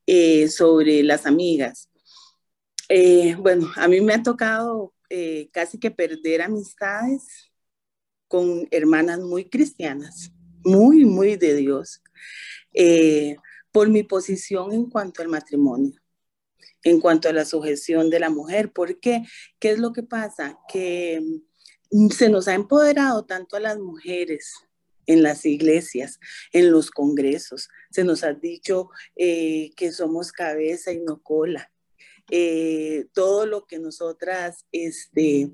[0.05, 1.89] eh, sobre las amigas.
[3.37, 4.93] bueno, a mí me ha tocado
[5.53, 7.51] casi que perder amistades
[8.27, 10.31] con hermanas muy cristianas,
[10.65, 12.01] muy, muy de Dios,
[13.71, 15.98] por mi posición en cuanto al matrimonio
[16.83, 18.71] en cuanto a la sujeción de la mujer.
[18.71, 19.23] ¿Por qué?
[19.59, 20.57] ¿Qué es lo que pasa?
[20.71, 21.21] Que
[21.91, 24.53] mm, se nos ha empoderado tanto a las mujeres
[25.05, 26.19] en las iglesias,
[26.51, 27.69] en los congresos.
[27.89, 31.71] Se nos ha dicho eh, que somos cabeza y no cola.
[32.31, 35.51] Eh, todo lo que nosotras este,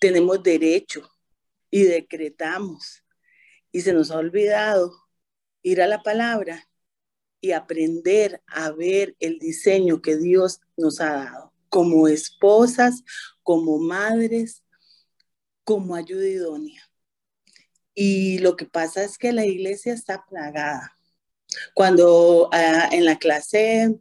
[0.00, 1.08] tenemos derecho
[1.70, 3.04] y decretamos.
[3.70, 4.92] Y se nos ha olvidado
[5.62, 6.66] ir a la palabra
[7.40, 13.02] y aprender a ver el diseño que Dios nos ha dado como esposas,
[13.42, 14.62] como madres,
[15.64, 16.82] como ayuda idónea.
[17.94, 20.92] Y lo que pasa es que la iglesia está plagada.
[21.74, 23.96] Cuando ah, en la clase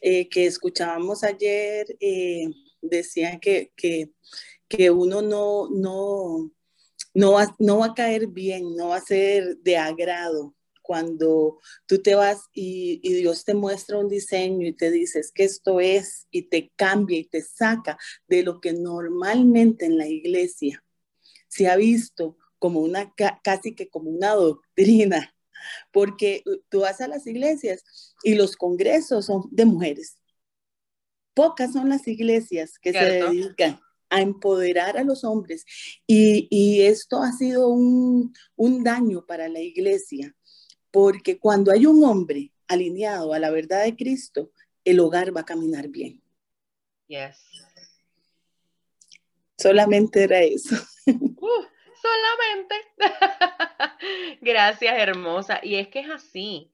[0.00, 2.50] eh, que escuchábamos ayer, eh,
[2.82, 4.10] decían que, que,
[4.68, 6.50] que, uno no, no,
[7.14, 10.55] no, va, no va a caer bien, no va a ser de agrado
[10.86, 15.80] cuando tú te vas y, Dios te muestra un diseño y te dices que esto
[15.80, 20.84] es y te cambia y te saca de lo que normalmente en la iglesia
[21.48, 25.34] se ha visto como una, casi que como una doctrina,
[25.92, 27.82] porque tú vas a las iglesias
[28.22, 30.18] y los congresos son de mujeres.
[31.34, 35.64] Pocas son las iglesias que se dedican a empoderar a los hombres
[36.06, 40.35] y, esto ha sido un, un daño para la iglesia
[40.96, 44.50] porque cuando hay un hombre alineado a la verdad de Cristo,
[44.82, 46.22] el hogar va a caminar bien.
[47.06, 47.36] Yes.
[49.58, 50.74] Solamente era eso.
[51.06, 51.64] Uh,
[52.02, 52.74] solamente.
[54.40, 55.60] Gracias, hermosa.
[55.62, 56.72] Y es que es así.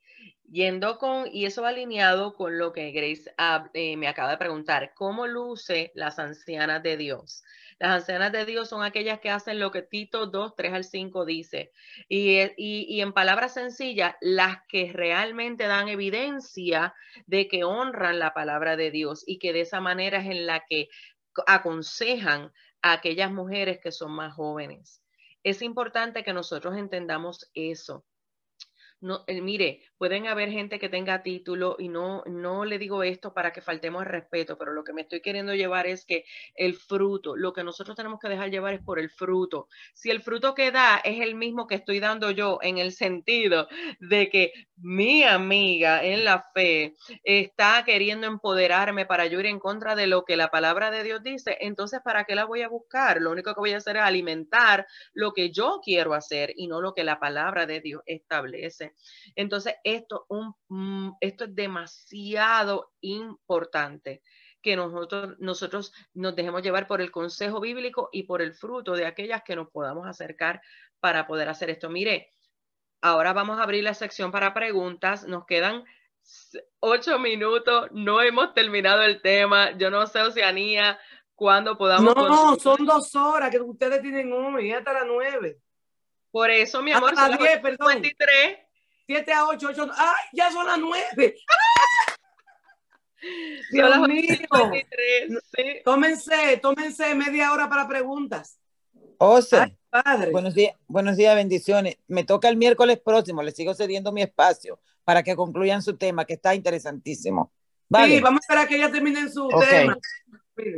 [0.49, 4.39] Yendo con, y eso va alineado con lo que Grace ah, eh, me acaba de
[4.39, 7.43] preguntar, ¿cómo luce las ancianas de Dios?
[7.83, 11.25] Las ancianas de Dios son aquellas que hacen lo que Tito 2, 3 al 5
[11.25, 11.73] dice.
[12.09, 16.95] Eh, y, en palabras sencillas, las que realmente dan evidencia
[17.27, 20.65] de que honran la palabra de Dios y que de esa manera es en la
[20.65, 20.91] que
[21.45, 25.03] aconsejan a aquellas mujeres que son más jóvenes.
[25.43, 28.05] Es importante que nosotros entendamos eso
[29.03, 33.35] no, eh, mire, pueden haber gente que tenga título y no, no le digo esto
[33.35, 36.75] para que faltemos el respeto, pero lo que me estoy queriendo llevar es que el
[36.77, 39.69] fruto, lo que nosotros tenemos que dejar llevar es por el fruto.
[39.93, 43.69] Si el fruto que da es el mismo que estoy dando yo en el sentido
[44.01, 49.95] de que mi amiga en la fe está queriendo empoderarme para yo ir en contra
[49.95, 53.21] de lo que la palabra de Dios dice, entonces ¿para qué la voy a buscar?
[53.21, 56.81] Lo único que voy a hacer es alimentar lo que yo quiero hacer y no
[56.81, 58.92] lo que la palabra de Dios establece.
[59.35, 59.75] Entonces,
[60.69, 64.23] mm, esto, es demasiado importante
[64.63, 69.07] que nosotros, nosotros nos dejemos llevar por el consejo bíblico y por el fruto de
[69.07, 70.63] aquellas que nos podamos acercar
[71.01, 71.91] para poder hacer esto.
[71.91, 72.33] Mire,
[73.01, 75.27] ahora vamos a abrir la sección para preguntas.
[75.27, 75.85] Nos quedan
[76.81, 79.77] ocho minutos, no hemos terminado el tema.
[79.77, 80.99] Yo no sé, Oceanía,
[81.35, 82.15] cuándo podamos.
[82.15, 85.59] No, son dos horas que ustedes tienen hoy, hasta las nueve.
[86.31, 88.59] Por eso, mi ah, amor, hasta son las 10, 53.
[89.07, 89.91] 7 a 8, 8.
[89.97, 90.25] ¡Ay!
[90.33, 91.37] Ya son las 9.
[93.71, 94.37] Dios mío.
[95.85, 98.59] Tómense, tómense media hora para preguntas.
[99.19, 99.77] Ose.
[99.89, 100.33] padre.
[100.33, 101.99] Buenos días, buenos días, bendiciones.
[102.09, 106.25] Me toca el miércoles próximo, les sigo cediendo mi espacio para que concluyan su tema,
[106.25, 107.53] que está interesantísimo.
[108.05, 109.97] Sí, vamos a esperar a que ella terminen su tema.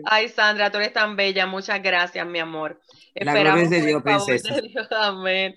[0.04, 1.46] Ay, Sandra, tú eres tan bella.
[1.46, 2.80] Muchas gracias, mi amor.
[3.14, 4.54] Esperamos de Dios, princesa.
[4.90, 5.56] Amén.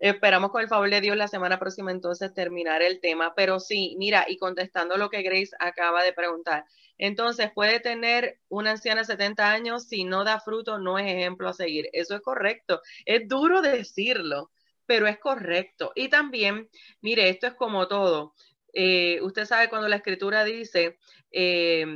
[0.00, 3.34] Esperamos con el favor de Dios la semana próxima entonces terminar el tema.
[3.34, 6.64] Pero sí, mira, y contestando lo que Grace acaba de preguntar.
[6.98, 11.48] Entonces, puede tener una anciana de 70 años, si no da fruto, no es ejemplo
[11.48, 11.88] a seguir.
[11.92, 12.80] Eso es correcto.
[13.04, 14.50] Es duro decirlo,
[14.86, 15.92] pero es correcto.
[15.94, 16.68] Y también,
[17.00, 18.34] mire, esto es como todo.
[18.72, 20.98] Eh, usted sabe cuando la escritura dice,
[21.30, 21.86] eh,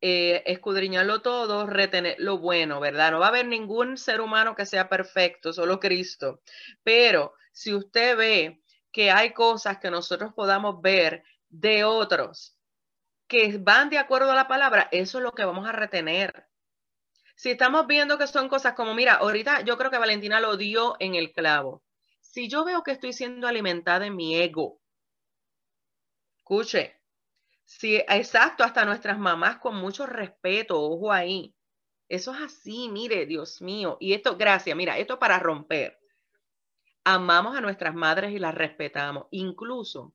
[0.00, 3.10] eh, escudriñarlo todo, retener lo bueno, ¿verdad?
[3.10, 6.40] No va a haber ningún ser humano que sea perfecto, solo Cristo.
[6.82, 12.58] Pero si usted ve que hay cosas que nosotros podamos ver de otros
[13.26, 16.46] que van de acuerdo a la palabra, eso es lo que vamos a retener.
[17.36, 20.96] Si estamos viendo que son cosas como, mira, ahorita yo creo que Valentina lo dio
[20.98, 21.84] en el clavo.
[22.20, 24.80] Si yo veo que estoy siendo alimentada en mi ego,
[26.38, 26.97] escuche,
[27.68, 31.54] si exacto, hasta nuestras mamás con mucho respeto, ojo ahí.
[32.08, 33.98] Eso es así, mire, Dios mío.
[34.00, 35.98] Y esto, gracias, mira, esto para romper.
[37.04, 39.26] Amamos a nuestras madres y las respetamos.
[39.32, 40.14] Incluso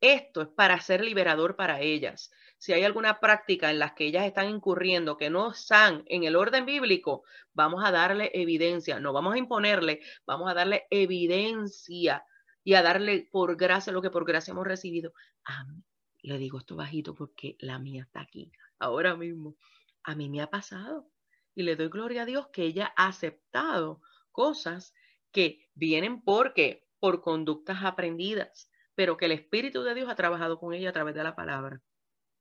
[0.00, 2.30] esto es para ser liberador para ellas.
[2.56, 6.36] Si hay alguna práctica en la que ellas están incurriendo que no están en el
[6.36, 12.24] orden bíblico, vamos a darle evidencia, no vamos a imponerle, vamos a darle evidencia
[12.62, 15.12] y a darle por gracia lo que por gracia hemos recibido.
[15.42, 15.82] Amén
[16.22, 19.56] le digo esto bajito porque la mía está aquí, ahora mismo.
[20.04, 21.08] A mí me ha pasado
[21.54, 24.00] y le doy gloria a Dios que ella ha aceptado
[24.30, 24.94] cosas
[25.30, 30.74] que vienen porque por conductas aprendidas, pero que el Espíritu de Dios ha trabajado con
[30.74, 31.82] ella a través de la palabra.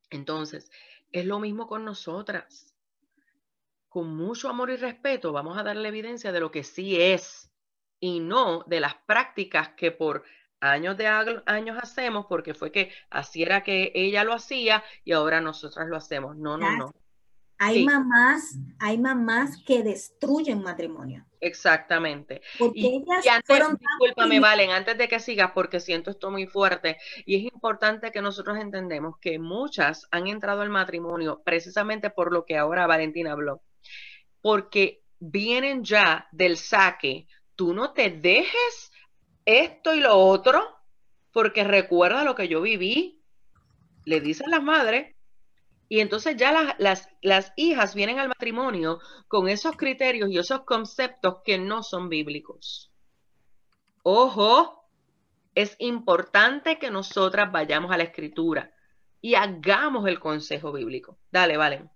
[0.10, 0.70] Entonces,
[1.12, 2.76] es lo mismo con nosotras.
[3.90, 7.52] Con mucho amor y respeto vamos a darle evidencia de lo que sí es
[8.00, 10.24] y no de las prácticas que por
[10.62, 15.42] años de años hacemos porque fue que así era que ella lo hacía y ahora
[15.42, 16.38] nosotras lo hacemos.
[16.38, 16.94] No, no, no.
[17.64, 21.26] Hay mamás, hay mamás que destruyen matrimonio.
[21.40, 22.42] Exactamente.
[22.58, 26.98] Porque y, ellas antes, discúlpame, Valen, antes de que sigas, porque siento esto muy fuerte,
[27.24, 32.46] y es importante que nosotros entendemos que muchas han entrado al matrimonio precisamente por lo
[32.46, 33.62] que ahora Valentina habló,
[34.42, 38.91] porque vienen ya del saque, tú no te dejes
[39.46, 40.64] esto y lo otro,
[41.32, 43.22] porque recuerda lo que yo viví,
[44.06, 45.16] le dicen las madres,
[45.90, 50.62] y entonces ya las, las, las, hijas vienen al matrimonio con esos criterios y esos
[50.62, 52.94] conceptos que no son bíblicos.
[54.04, 54.86] Ojo,
[55.54, 58.72] es importante que nosotras vayamos a la escritura
[59.20, 61.18] y hagamos el consejo bíblico.
[61.30, 61.90] Dale, vale.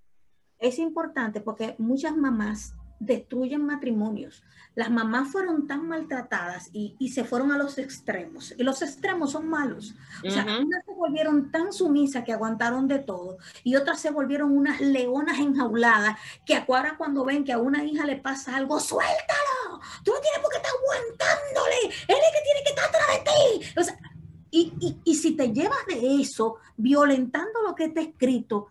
[0.60, 4.44] Es importante porque muchas mamás destruyen matrimonios.
[4.76, 8.54] Las mamás fueron tan maltratadas y, se fueron a los extremos.
[8.58, 9.96] Y los extremos son malos.
[10.26, 13.38] O sea, unas se volvieron tan sumisas que aguantaron de todo.
[13.64, 18.06] Y otras se volvieron unas leonas enjauladas que ahora cuando ven que a una hija
[18.06, 19.80] le pasa algo, suéltalo.
[20.04, 21.76] Tú no tienes por qué estar aguantándole.
[21.84, 23.80] Él es que tiene que estar atrás de ti.
[23.80, 23.98] O sea,
[24.52, 28.68] y, y, y si te llevas de eso, violentando lo que está escrito,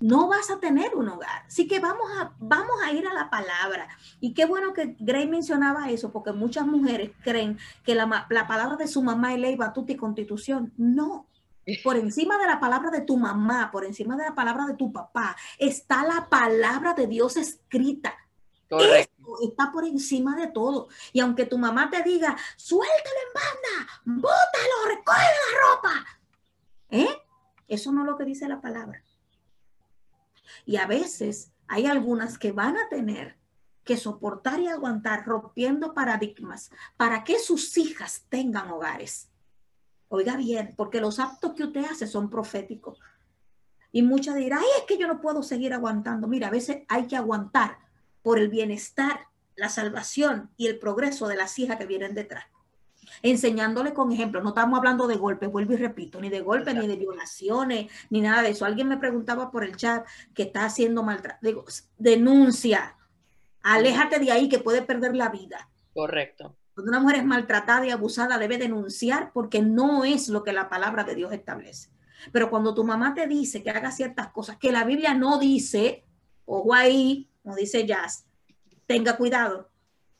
[0.00, 1.44] no vas a tener un hogar.
[1.46, 3.88] Así que vamos a, vamos a ir a la palabra.
[4.18, 8.76] Y qué bueno que Gray mencionaba eso, porque muchas mujeres creen que la, la palabra
[8.76, 10.72] de su mamá es ley, batuta y constitución.
[10.76, 11.26] No.
[11.84, 14.92] Por encima de la palabra de tu mamá, por encima de la palabra de tu
[14.92, 18.14] papá, está la palabra de Dios escrita.
[18.68, 19.36] Correcto.
[19.42, 20.88] está por encima de todo.
[21.12, 23.92] Y aunque tu mamá te diga, suéltalo en banda,
[24.22, 26.06] bótalo, recoge la ropa.
[26.90, 27.22] ¿Eh?
[27.66, 29.02] Eso no es lo que dice la palabra.
[30.66, 33.36] Y a veces hay algunas que van a tener
[33.84, 39.30] que soportar y aguantar rompiendo paradigmas para que sus hijas tengan hogares.
[40.08, 43.00] Oiga bien, porque los actos que usted hace son proféticos.
[43.92, 46.28] Y muchas dirán, ay, es que yo no puedo seguir aguantando.
[46.28, 47.78] Mira, a veces hay que aguantar
[48.22, 49.26] por el bienestar,
[49.56, 52.44] la salvación y el progreso de las hijas que vienen detrás
[53.22, 54.42] enseñándole con ejemplo.
[54.42, 58.20] No estamos hablando de golpes, vuelvo y repito, ni de golpes, ni de violaciones, ni
[58.20, 58.64] nada de eso.
[58.64, 61.38] Alguien me preguntaba por el chat que está haciendo maltrato.
[61.42, 61.64] Digo,
[61.98, 62.96] denuncia,
[63.62, 65.68] aléjate de ahí que puede perder la vida.
[65.92, 66.56] Correcto.
[66.74, 70.68] Cuando una mujer es maltratada y abusada, debe denunciar porque no es lo que la
[70.68, 71.90] palabra de Dios establece.
[72.32, 76.04] Pero cuando tu mamá te dice que haga ciertas cosas que la Biblia no dice,
[76.44, 78.26] ojo ahí, no dice Jazz,
[78.86, 79.70] tenga cuidado,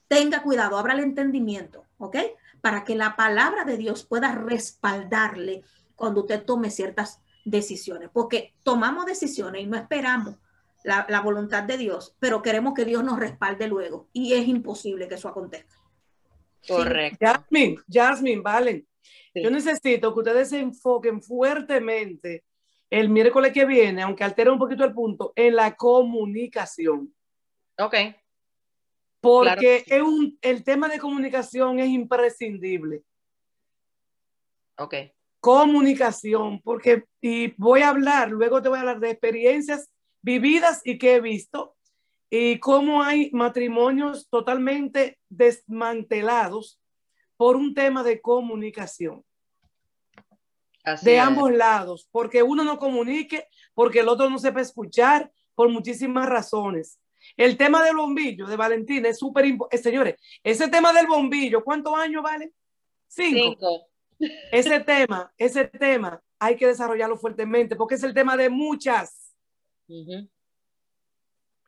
[0.08, 2.16] tenga cuidado, abra el entendimiento, ¿ok?
[2.60, 5.62] Para que la palabra de Dios pueda respaldarle
[5.96, 10.36] cuando usted tome ciertas decisiones, porque tomamos decisiones y no esperamos
[10.84, 15.16] la, voluntad de Dios, pero queremos que Dios nos respalde luego y es imposible que
[15.16, 15.76] eso acontezca.
[16.66, 17.18] Correcto.
[17.20, 18.86] Jasmine, Jasmine, vale.
[19.34, 22.44] Yo necesito que ustedes se enfoquen fuertemente
[22.88, 27.14] el miércoles que viene, aunque altere un poquito el punto, en la comunicación.
[27.78, 27.94] Ok
[29.20, 33.02] porque es un, el tema de comunicación es imprescindible.
[34.78, 34.94] Ok.
[35.40, 39.90] Comunicación, porque, y voy a hablar, luego te voy a hablar de experiencias
[40.22, 41.76] vividas y que he visto,
[42.30, 46.78] y cómo hay matrimonios totalmente desmantelados
[47.36, 49.24] por un tema de comunicación.
[51.02, 56.26] de ambos lados, porque uno no comunique, porque el otro no sepa escuchar, por muchísimas
[56.26, 56.98] razones.
[57.36, 59.76] El tema del bombillo de Valentina es súper importante.
[59.76, 62.52] Eh, señores, ese tema del bombillo, ¿cuántos años vale?
[63.06, 63.88] Cinco.
[64.52, 69.34] Ese tema, ese tema hay que desarrollarlo fuertemente porque es el tema de muchas.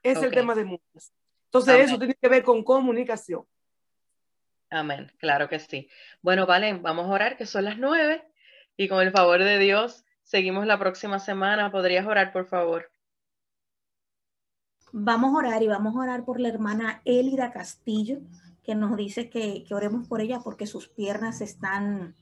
[0.03, 1.13] Es el tema de muchas.
[1.47, 3.45] Entonces eso tiene que ver con comunicación.
[4.71, 5.89] Amén, claro que sí.
[6.23, 8.25] Bueno, Valen, vamos a orar que son las nueve
[8.77, 11.71] y con el favor de Dios seguimos la próxima semana.
[11.71, 12.91] ¿Podrías orar, por favor?
[14.95, 18.19] Vamos a orar y vamos a orar por la hermana Elida Castillo,
[18.63, 22.15] que nos dice que, oremos por ella porque sus piernas están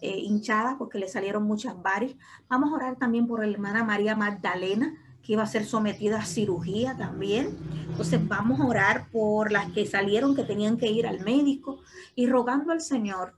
[0.00, 2.16] eh, hinchadas, porque le salieron muchas varis.
[2.48, 6.24] Vamos a orar también por la hermana María Magdalena, que iba a ser sometida a
[6.24, 7.56] cirugía también.
[7.88, 11.78] Entonces vamos a orar por las que salieron, que tenían que ir al médico
[12.16, 13.34] y rogando al Señor.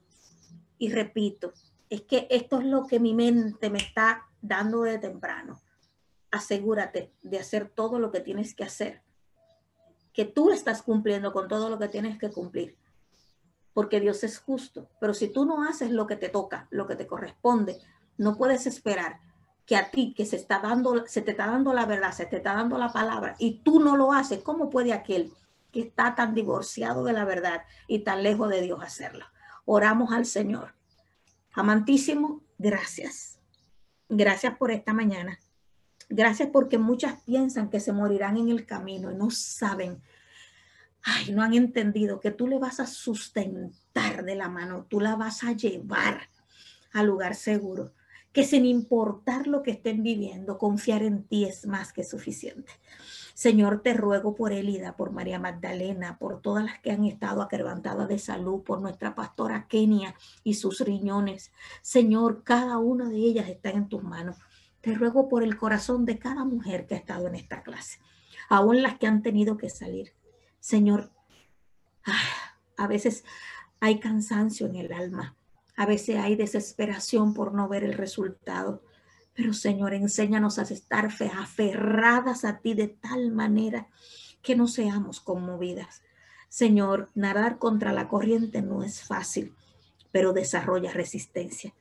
[0.79, 1.53] Y repito,
[1.91, 5.61] es que esto es lo que mi mente me está dando de temprano
[6.31, 9.03] asegúrate de hacer todo lo que tienes que hacer,
[10.13, 12.77] que tú estás cumpliendo con todo lo que tienes que cumplir,
[13.73, 16.97] porque Dios es justo, pero si tú no haces lo que te toca, lo que
[16.97, 17.79] te corresponde,
[18.19, 19.21] no puedes esperar
[19.67, 22.39] que a ti que se está dando se te está dando la verdad, se te
[22.39, 25.33] está dando la palabra y tú no lo haces, ¿cómo puede aquel
[25.71, 29.27] que está tan divorciado de la verdad y tan lejos de Dios hacerlo?
[29.65, 30.75] Oramos al Señor.
[31.53, 33.39] Amantísimo, gracias.
[34.09, 35.39] Gracias por esta mañana.
[36.13, 40.03] Gracias porque muchas piensan que se morirán en el camino y no saben,
[41.03, 45.15] ay, no han entendido que tú le vas a sustentar de la mano, tú la
[45.15, 46.29] vas a llevar
[46.93, 47.93] al lugar seguro,
[48.33, 52.73] que sin importar lo que estén viviendo, confiar en ti es más que suficiente.
[53.35, 58.09] Señor, te ruego por Elida, por María Magdalena, por todas las que han estado aquerantadas
[58.09, 61.53] de salud, por nuestra pastora Kenia y sus riñones.
[61.83, 64.37] Señor, cada una de ellas está en tus manos.
[64.81, 67.99] Te ruego por el corazón de cada mujer que ha estado en esta clase,
[68.49, 70.13] aún las que han tenido que salir.
[70.59, 71.11] Señor,
[72.07, 73.25] ah, a veces
[73.81, 75.37] hay cansancio en el alma,
[75.77, 78.83] a veces hay desesperación por no ver el resultado.
[79.35, 83.89] Pero Señor, enséñanos a estar aferradas a ti de tal manera
[84.43, 86.03] que no seamos conmovidas.
[86.49, 89.55] Señor, nadar contra la corriente no es fácil,
[90.11, 91.73] pero desarrolla resistencia,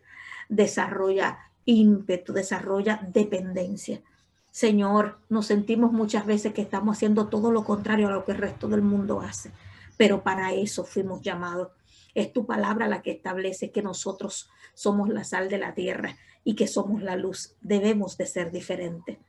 [0.47, 4.01] desarrolla ímpetu, desarrolla dependencia.
[4.49, 8.39] Señor, nos sentimos muchas veces que estamos haciendo todo lo contrario a lo que el
[8.39, 9.51] resto del mundo hace,
[9.95, 11.69] pero para eso fuimos llamados.
[12.15, 16.55] Es tu palabra la que establece que nosotros somos la sal de la tierra y
[16.55, 17.55] que somos la luz.
[17.61, 19.19] Debemos de ser diferentes.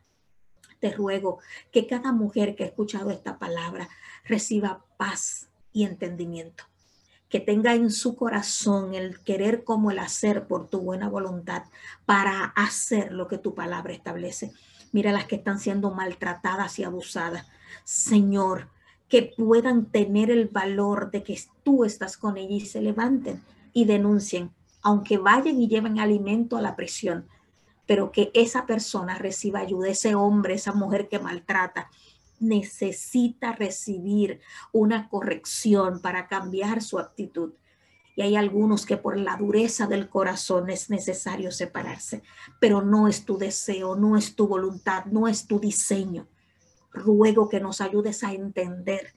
[0.78, 3.90] Te ruego que cada mujer que ha escuchado esta palabra
[4.24, 6.69] reciba paz y entendimiento
[7.30, 11.62] que tenga en su corazón el querer como el hacer por tu buena voluntad
[12.04, 14.52] para hacer lo que tu palabra establece.
[14.92, 17.46] Mira las que están siendo maltratadas y abusadas.
[17.84, 18.68] Señor,
[19.08, 23.40] que puedan tener el valor de que tú estás con ellas y se levanten
[23.72, 24.50] y denuncien,
[24.82, 27.26] aunque vayan y lleven alimento a la prisión,
[27.86, 31.90] pero que esa persona reciba ayuda, ese hombre, esa mujer que maltrata,
[32.40, 34.40] necesita recibir
[34.72, 37.52] una corrección para cambiar su actitud.
[38.16, 42.22] Y hay algunos que por la dureza del corazón es necesario separarse,
[42.58, 46.26] pero no es tu deseo, no es tu voluntad, no es tu diseño.
[46.92, 49.14] Ruego que nos ayudes a entender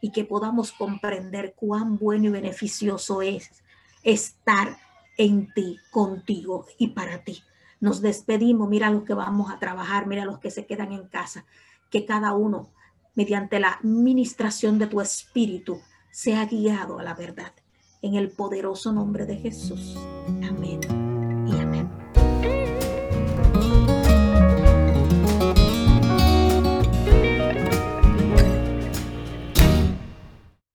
[0.00, 3.62] y que podamos comprender cuán bueno y beneficioso es
[4.02, 4.76] estar
[5.16, 7.42] en ti, contigo y para ti.
[7.80, 11.44] Nos despedimos, mira los que vamos a trabajar, mira los que se quedan en casa
[11.92, 12.70] que cada uno,
[13.14, 15.78] mediante la ministración de tu espíritu,
[16.10, 17.52] sea guiado a la verdad.
[18.00, 19.96] En el poderoso nombre de Jesús.
[20.42, 21.01] Amén.